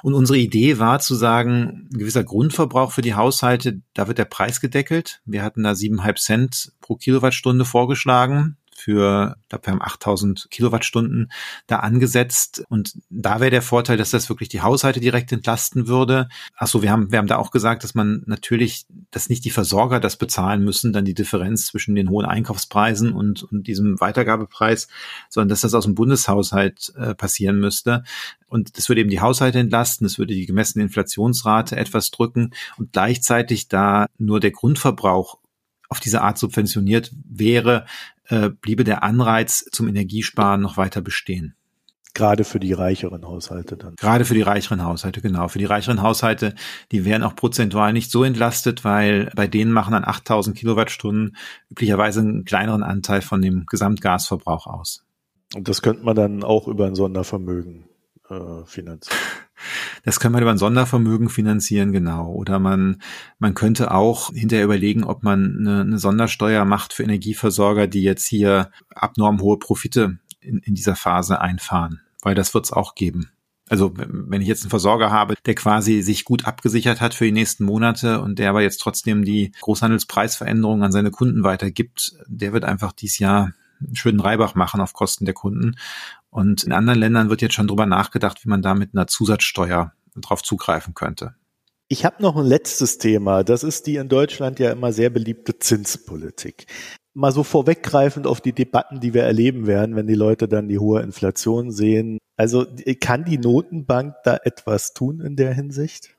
Und 0.03 0.13
unsere 0.13 0.37
Idee 0.37 0.79
war 0.79 0.99
zu 0.99 1.15
sagen, 1.15 1.87
ein 1.91 1.97
gewisser 1.97 2.23
Grundverbrauch 2.23 2.91
für 2.91 3.01
die 3.01 3.15
Haushalte, 3.15 3.81
da 3.93 4.07
wird 4.07 4.17
der 4.17 4.25
Preis 4.25 4.61
gedeckelt. 4.61 5.21
Wir 5.25 5.43
hatten 5.43 5.63
da 5.63 5.75
siebeneinhalb 5.75 6.19
Cent 6.19 6.73
pro 6.81 6.95
Kilowattstunde 6.95 7.65
vorgeschlagen 7.65 8.57
für, 8.79 9.35
ich 9.41 9.49
glaube, 9.49 9.67
wir 9.67 9.73
haben 9.73 9.81
8000 9.81 10.47
Kilowattstunden 10.49 11.31
da 11.67 11.77
angesetzt. 11.79 12.63
Und 12.69 12.93
da 13.09 13.39
wäre 13.39 13.51
der 13.51 13.61
Vorteil, 13.61 13.97
dass 13.97 14.11
das 14.11 14.29
wirklich 14.29 14.49
die 14.49 14.61
Haushalte 14.61 14.99
direkt 14.99 15.31
entlasten 15.31 15.87
würde. 15.87 16.29
Ach 16.55 16.67
so, 16.67 16.81
wir 16.81 16.91
haben, 16.91 17.11
wir 17.11 17.19
haben 17.19 17.27
da 17.27 17.37
auch 17.37 17.51
gesagt, 17.51 17.83
dass 17.83 17.93
man 17.93 18.23
natürlich, 18.25 18.85
dass 19.11 19.29
nicht 19.29 19.43
die 19.45 19.49
Versorger 19.49 19.99
das 19.99 20.17
bezahlen 20.17 20.63
müssen, 20.63 20.93
dann 20.93 21.05
die 21.05 21.13
Differenz 21.13 21.67
zwischen 21.67 21.95
den 21.95 22.09
hohen 22.09 22.25
Einkaufspreisen 22.25 23.11
und, 23.11 23.43
und 23.43 23.67
diesem 23.67 23.99
Weitergabepreis, 23.99 24.87
sondern 25.29 25.49
dass 25.49 25.61
das 25.61 25.73
aus 25.73 25.85
dem 25.85 25.95
Bundeshaushalt 25.95 26.93
äh, 26.95 27.15
passieren 27.15 27.59
müsste. 27.59 28.03
Und 28.47 28.77
das 28.77 28.89
würde 28.89 29.01
eben 29.01 29.09
die 29.09 29.21
Haushalte 29.21 29.59
entlasten, 29.59 30.05
das 30.05 30.17
würde 30.17 30.33
die 30.33 30.45
gemessene 30.45 30.83
Inflationsrate 30.83 31.75
etwas 31.75 32.11
drücken 32.11 32.51
und 32.77 32.93
gleichzeitig 32.93 33.67
da 33.67 34.07
nur 34.17 34.39
der 34.39 34.51
Grundverbrauch 34.51 35.37
auf 35.89 35.99
diese 35.99 36.21
Art 36.21 36.37
subventioniert 36.37 37.11
wäre, 37.27 37.85
äh, 38.29 38.49
bliebe 38.49 38.83
der 38.83 39.03
Anreiz 39.03 39.65
zum 39.71 39.87
Energiesparen 39.87 40.61
noch 40.61 40.77
weiter 40.77 41.01
bestehen. 41.01 41.55
Gerade 42.15 42.43
für 42.43 42.59
die 42.59 42.73
reicheren 42.73 43.25
Haushalte 43.25 43.77
dann. 43.77 43.95
Gerade 43.95 44.25
für 44.25 44.33
die 44.33 44.41
reicheren 44.41 44.83
Haushalte, 44.83 45.21
genau. 45.21 45.47
Für 45.47 45.59
die 45.59 45.65
reicheren 45.65 46.01
Haushalte, 46.01 46.55
die 46.91 47.05
wären 47.05 47.23
auch 47.23 47.35
prozentual 47.35 47.93
nicht 47.93 48.09
so 48.09 48.23
entlastet, 48.23 48.83
weil 48.83 49.31
bei 49.35 49.47
denen 49.47 49.71
machen 49.71 49.93
dann 49.93 50.03
8000 50.03 50.57
Kilowattstunden 50.57 51.37
üblicherweise 51.69 52.21
einen 52.21 52.45
kleineren 52.45 52.83
Anteil 52.83 53.21
von 53.21 53.41
dem 53.41 53.65
Gesamtgasverbrauch 53.67 54.65
aus. 54.65 55.05
Und 55.55 55.67
das 55.67 55.81
könnte 55.81 56.03
man 56.03 56.15
dann 56.15 56.43
auch 56.43 56.67
über 56.67 56.87
ein 56.87 56.95
Sondervermögen 56.95 57.85
äh, 58.29 58.65
finanzieren. 58.65 59.17
Das 60.03 60.19
kann 60.19 60.31
man 60.31 60.41
über 60.41 60.51
ein 60.51 60.57
Sondervermögen 60.57 61.29
finanzieren, 61.29 61.91
genau. 61.91 62.31
Oder 62.31 62.59
man, 62.59 63.01
man 63.37 63.53
könnte 63.53 63.91
auch 63.91 64.31
hinterher 64.33 64.65
überlegen, 64.65 65.03
ob 65.03 65.23
man 65.23 65.57
eine, 65.59 65.81
eine 65.81 65.99
Sondersteuer 65.99 66.65
macht 66.65 66.93
für 66.93 67.03
Energieversorger, 67.03 67.87
die 67.87 68.03
jetzt 68.03 68.25
hier 68.25 68.71
abnorm 68.93 69.41
hohe 69.41 69.57
Profite 69.57 70.19
in, 70.41 70.59
in 70.59 70.75
dieser 70.75 70.95
Phase 70.95 71.41
einfahren. 71.41 72.01
Weil 72.21 72.35
das 72.35 72.53
wird 72.53 72.65
es 72.65 72.73
auch 72.73 72.95
geben. 72.95 73.31
Also 73.69 73.93
wenn 73.95 74.41
ich 74.41 74.47
jetzt 74.47 74.63
einen 74.63 74.71
Versorger 74.71 75.11
habe, 75.11 75.35
der 75.45 75.53
quasi 75.53 76.01
sich 76.01 76.25
gut 76.25 76.45
abgesichert 76.45 77.01
hat 77.01 77.13
für 77.13 77.25
die 77.25 77.31
nächsten 77.31 77.63
Monate 77.63 78.19
und 78.19 78.39
der 78.39 78.49
aber 78.49 78.63
jetzt 78.63 78.81
trotzdem 78.81 79.23
die 79.23 79.51
Großhandelspreisveränderungen 79.61 80.83
an 80.83 80.91
seine 80.91 81.11
Kunden 81.11 81.43
weitergibt, 81.43 82.15
der 82.25 82.51
wird 82.51 82.65
einfach 82.65 82.91
dieses 82.91 83.19
Jahr 83.19 83.53
einen 83.79 83.95
schönen 83.95 84.19
Reibach 84.19 84.55
machen 84.55 84.81
auf 84.81 84.93
Kosten 84.93 85.25
der 85.25 85.35
Kunden. 85.35 85.75
Und 86.29 86.63
in 86.63 86.71
anderen 86.71 86.99
Ländern 86.99 87.29
wird 87.29 87.41
jetzt 87.41 87.55
schon 87.55 87.67
drüber 87.67 87.85
nachgedacht, 87.85 88.43
wie 88.43 88.49
man 88.49 88.61
da 88.61 88.75
mit 88.75 88.93
einer 88.93 89.07
Zusatzsteuer 89.07 89.93
drauf 90.15 90.43
zugreifen 90.43 90.93
könnte. 90.93 91.35
Ich 91.87 92.05
habe 92.05 92.21
noch 92.21 92.35
ein 92.35 92.45
letztes 92.45 92.99
Thema. 92.99 93.43
Das 93.43 93.63
ist 93.63 93.87
die 93.87 93.95
in 93.95 94.09
Deutschland 94.09 94.59
ja 94.59 94.71
immer 94.71 94.93
sehr 94.93 95.09
beliebte 95.09 95.57
Zinspolitik. 95.57 96.67
mal 97.15 97.31
so 97.31 97.43
vorweggreifend 97.43 98.27
auf 98.27 98.41
die 98.41 98.53
Debatten, 98.53 98.99
die 98.99 99.13
wir 99.13 99.23
erleben 99.23 99.65
werden, 99.65 99.95
wenn 99.95 100.07
die 100.07 100.15
Leute 100.15 100.47
dann 100.47 100.67
die 100.67 100.79
hohe 100.79 101.01
Inflation 101.01 101.71
sehen. 101.71 102.19
Also 102.37 102.65
kann 103.01 103.25
die 103.25 103.39
Notenbank 103.39 104.15
da 104.23 104.37
etwas 104.43 104.93
tun 104.93 105.19
in 105.19 105.35
der 105.35 105.53
Hinsicht? 105.53 106.15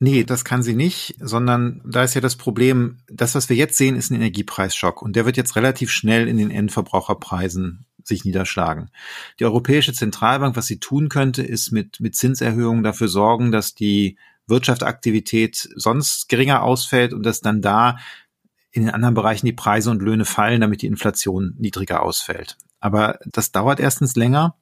Nee, 0.00 0.22
das 0.24 0.44
kann 0.44 0.62
sie 0.62 0.74
nicht, 0.74 1.16
sondern 1.20 1.80
da 1.84 2.04
ist 2.04 2.14
ja 2.14 2.20
das 2.20 2.36
Problem, 2.36 2.98
das, 3.08 3.34
was 3.34 3.48
wir 3.48 3.56
jetzt 3.56 3.76
sehen, 3.76 3.96
ist 3.96 4.10
ein 4.10 4.16
Energiepreisschock 4.16 5.02
und 5.02 5.16
der 5.16 5.24
wird 5.26 5.36
jetzt 5.36 5.56
relativ 5.56 5.90
schnell 5.90 6.28
in 6.28 6.36
den 6.36 6.50
Endverbraucherpreisen 6.50 7.86
sich 8.08 8.24
niederschlagen. 8.24 8.90
Die 9.38 9.44
Europäische 9.44 9.92
Zentralbank, 9.92 10.56
was 10.56 10.66
sie 10.66 10.80
tun 10.80 11.08
könnte, 11.08 11.42
ist 11.42 11.70
mit, 11.70 12.00
mit 12.00 12.16
Zinserhöhungen 12.16 12.82
dafür 12.82 13.08
sorgen, 13.08 13.52
dass 13.52 13.74
die 13.74 14.18
Wirtschaftsaktivität 14.46 15.68
sonst 15.76 16.28
geringer 16.28 16.62
ausfällt 16.62 17.12
und 17.12 17.22
dass 17.24 17.40
dann 17.40 17.62
da 17.62 17.98
in 18.70 18.82
den 18.82 18.94
anderen 18.94 19.14
Bereichen 19.14 19.46
die 19.46 19.52
Preise 19.52 19.90
und 19.90 20.02
Löhne 20.02 20.24
fallen, 20.24 20.60
damit 20.60 20.82
die 20.82 20.86
Inflation 20.86 21.54
niedriger 21.58 22.02
ausfällt. 22.02 22.56
Aber 22.80 23.18
das 23.26 23.52
dauert 23.52 23.80
erstens 23.80 24.16
länger 24.16 24.56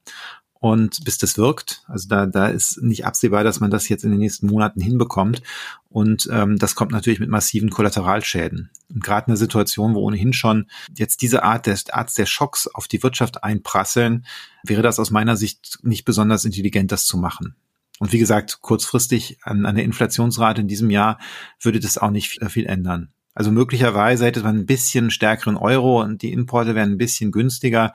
und 0.72 1.04
bis 1.04 1.18
das 1.18 1.38
wirkt. 1.38 1.82
Also 1.86 2.08
da, 2.08 2.26
da 2.26 2.48
ist 2.48 2.82
nicht 2.82 3.04
absehbar, 3.06 3.44
dass 3.44 3.60
man 3.60 3.70
das 3.70 3.88
jetzt 3.88 4.04
in 4.04 4.10
den 4.10 4.20
nächsten 4.20 4.46
Monaten 4.46 4.80
hinbekommt. 4.80 5.42
Und 5.88 6.28
ähm, 6.30 6.58
das 6.58 6.74
kommt 6.74 6.92
natürlich 6.92 7.20
mit 7.20 7.30
massiven 7.30 7.70
Kollateralschäden. 7.70 8.70
Und 8.88 9.02
gerade 9.02 9.26
in 9.26 9.30
einer 9.30 9.36
Situation, 9.36 9.94
wo 9.94 10.00
ohnehin 10.00 10.32
schon 10.32 10.66
jetzt 10.96 11.22
diese 11.22 11.42
Art 11.42 11.66
des 11.66 11.90
Art 11.90 12.16
der 12.18 12.26
Schocks 12.26 12.66
auf 12.66 12.88
die 12.88 13.02
Wirtschaft 13.02 13.42
einprasseln, 13.44 14.26
wäre 14.62 14.82
das 14.82 14.98
aus 14.98 15.10
meiner 15.10 15.36
Sicht 15.36 15.78
nicht 15.82 16.04
besonders 16.04 16.44
intelligent, 16.44 16.92
das 16.92 17.04
zu 17.04 17.16
machen. 17.16 17.54
Und 17.98 18.12
wie 18.12 18.18
gesagt, 18.18 18.60
kurzfristig 18.60 19.38
an, 19.42 19.64
an 19.64 19.76
der 19.76 19.84
Inflationsrate 19.84 20.60
in 20.60 20.68
diesem 20.68 20.90
Jahr 20.90 21.18
würde 21.60 21.80
das 21.80 21.96
auch 21.98 22.10
nicht 22.10 22.40
viel 22.50 22.66
ändern. 22.66 23.12
Also 23.34 23.50
möglicherweise 23.50 24.24
hätte 24.24 24.42
man 24.42 24.56
ein 24.56 24.66
bisschen 24.66 25.10
stärkeren 25.10 25.58
Euro 25.58 26.02
und 26.02 26.22
die 26.22 26.32
Importe 26.32 26.74
wären 26.74 26.92
ein 26.92 26.98
bisschen 26.98 27.32
günstiger. 27.32 27.92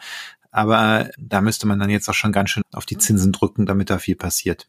Aber 0.52 1.10
da 1.18 1.42
müsste 1.42 1.66
man 1.68 1.80
dann 1.80 1.90
jetzt 1.90 2.10
auch 2.10 2.14
schon 2.14 2.34
ganz 2.34 2.52
schön 2.52 2.64
auf 2.74 2.86
die 2.86 2.98
Zinsen 2.98 3.32
drücken, 3.32 3.66
damit 3.66 3.90
da 3.90 3.98
viel 3.98 4.16
passiert. 4.16 4.68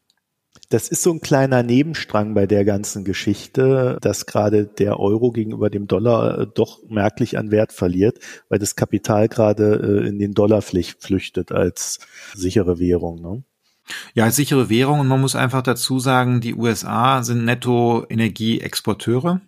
Das 0.69 0.87
ist 0.87 1.03
so 1.03 1.11
ein 1.11 1.19
kleiner 1.19 1.61
Nebenstrang 1.63 2.33
bei 2.33 2.47
der 2.47 2.63
ganzen 2.63 3.03
Geschichte, 3.03 3.97
dass 4.01 4.25
gerade 4.25 4.65
der 4.65 4.99
Euro 4.99 5.31
gegenüber 5.31 5.69
dem 5.69 5.87
Dollar 5.87 6.39
äh, 6.39 6.47
doch 6.47 6.81
merklich 6.87 7.37
an 7.37 7.51
Wert 7.51 7.73
verliert, 7.73 8.19
weil 8.49 8.59
das 8.59 8.75
Kapital 8.75 9.27
gerade 9.27 10.03
äh, 10.03 10.07
in 10.07 10.19
den 10.19 10.33
Dollar 10.33 10.61
flüchtet 10.61 11.51
als 11.51 11.99
sichere 12.33 12.79
Währung. 12.79 13.21
Ne? 13.21 13.43
Ja, 14.13 14.25
als 14.25 14.35
sichere 14.35 14.69
Währung 14.69 14.99
und 14.99 15.07
man 15.07 15.21
muss 15.21 15.35
einfach 15.35 15.61
dazu 15.61 15.99
sagen, 15.99 16.39
die 16.39 16.55
USA 16.55 17.23
sind 17.23 17.45
netto 17.45 18.05
Energieexporteure. 18.09 19.41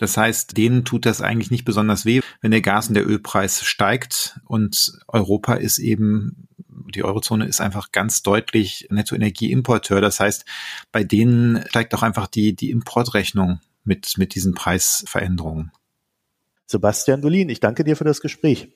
Das 0.00 0.16
heißt, 0.16 0.56
denen 0.56 0.86
tut 0.86 1.04
das 1.04 1.20
eigentlich 1.20 1.50
nicht 1.50 1.66
besonders 1.66 2.06
weh, 2.06 2.22
wenn 2.40 2.50
der 2.50 2.62
Gas- 2.62 2.88
und 2.88 2.94
der 2.94 3.06
Ölpreis 3.06 3.62
steigt. 3.62 4.40
Und 4.46 4.98
Europa 5.06 5.54
ist 5.54 5.78
eben, 5.78 6.48
die 6.94 7.04
Eurozone 7.04 7.46
ist 7.46 7.60
einfach 7.60 7.92
ganz 7.92 8.22
deutlich 8.22 8.88
Nettoenergieimporteur. 8.90 10.00
Das 10.00 10.18
heißt, 10.18 10.46
bei 10.90 11.04
denen 11.04 11.62
steigt 11.68 11.94
auch 11.94 12.02
einfach 12.02 12.28
die, 12.28 12.56
die 12.56 12.70
Importrechnung 12.70 13.60
mit, 13.84 14.14
mit 14.16 14.34
diesen 14.34 14.54
Preisveränderungen. 14.54 15.70
Sebastian 16.64 17.20
Dolin, 17.20 17.50
ich 17.50 17.60
danke 17.60 17.84
dir 17.84 17.94
für 17.94 18.04
das 18.04 18.22
Gespräch. 18.22 18.68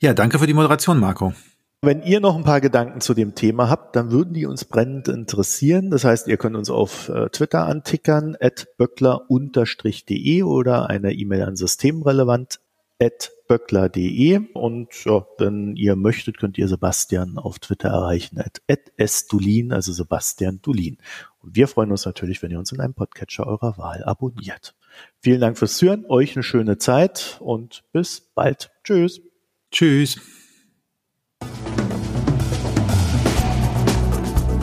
Ja, 0.00 0.14
danke 0.14 0.38
für 0.38 0.46
die 0.46 0.54
Moderation, 0.54 0.98
Marco. 0.98 1.34
Wenn 1.82 2.02
ihr 2.02 2.20
noch 2.20 2.36
ein 2.36 2.44
paar 2.44 2.60
Gedanken 2.60 3.00
zu 3.00 3.14
dem 3.14 3.34
Thema 3.34 3.70
habt, 3.70 3.96
dann 3.96 4.10
würden 4.10 4.34
die 4.34 4.44
uns 4.44 4.66
brennend 4.66 5.08
interessieren. 5.08 5.90
Das 5.90 6.04
heißt, 6.04 6.28
ihr 6.28 6.36
könnt 6.36 6.56
uns 6.56 6.68
auf 6.68 7.08
äh, 7.08 7.30
Twitter 7.30 7.66
antickern, 7.66 8.36
at 8.38 8.68
böckler-de 8.76 10.42
oder 10.42 10.90
eine 10.90 11.14
E-Mail 11.14 11.42
an 11.42 11.56
systemrelevant 11.56 12.60
at 13.00 13.32
böckler.de 13.48 14.52
und 14.52 15.04
ja, 15.04 15.26
wenn 15.38 15.74
ihr 15.74 15.96
möchtet, 15.96 16.38
könnt 16.38 16.58
ihr 16.58 16.68
Sebastian 16.68 17.38
auf 17.38 17.58
Twitter 17.58 17.88
erreichen 17.88 18.38
at, 18.38 18.60
at 18.70 18.92
sdulin, 18.98 19.72
also 19.72 19.92
Sebastian 19.92 20.60
Dulin. 20.60 20.98
Und 21.42 21.56
wir 21.56 21.66
freuen 21.66 21.90
uns 21.90 22.04
natürlich, 22.04 22.42
wenn 22.42 22.50
ihr 22.50 22.58
uns 22.58 22.72
in 22.72 22.80
einem 22.80 22.92
Podcatcher 22.92 23.46
eurer 23.46 23.78
Wahl 23.78 24.04
abonniert. 24.04 24.74
Vielen 25.20 25.40
Dank 25.40 25.56
fürs 25.56 25.78
Zuhören, 25.78 26.04
euch 26.06 26.36
eine 26.36 26.42
schöne 26.42 26.76
Zeit 26.76 27.38
und 27.40 27.84
bis 27.92 28.20
bald. 28.20 28.70
Tschüss. 28.84 29.22
Tschüss. 29.72 30.20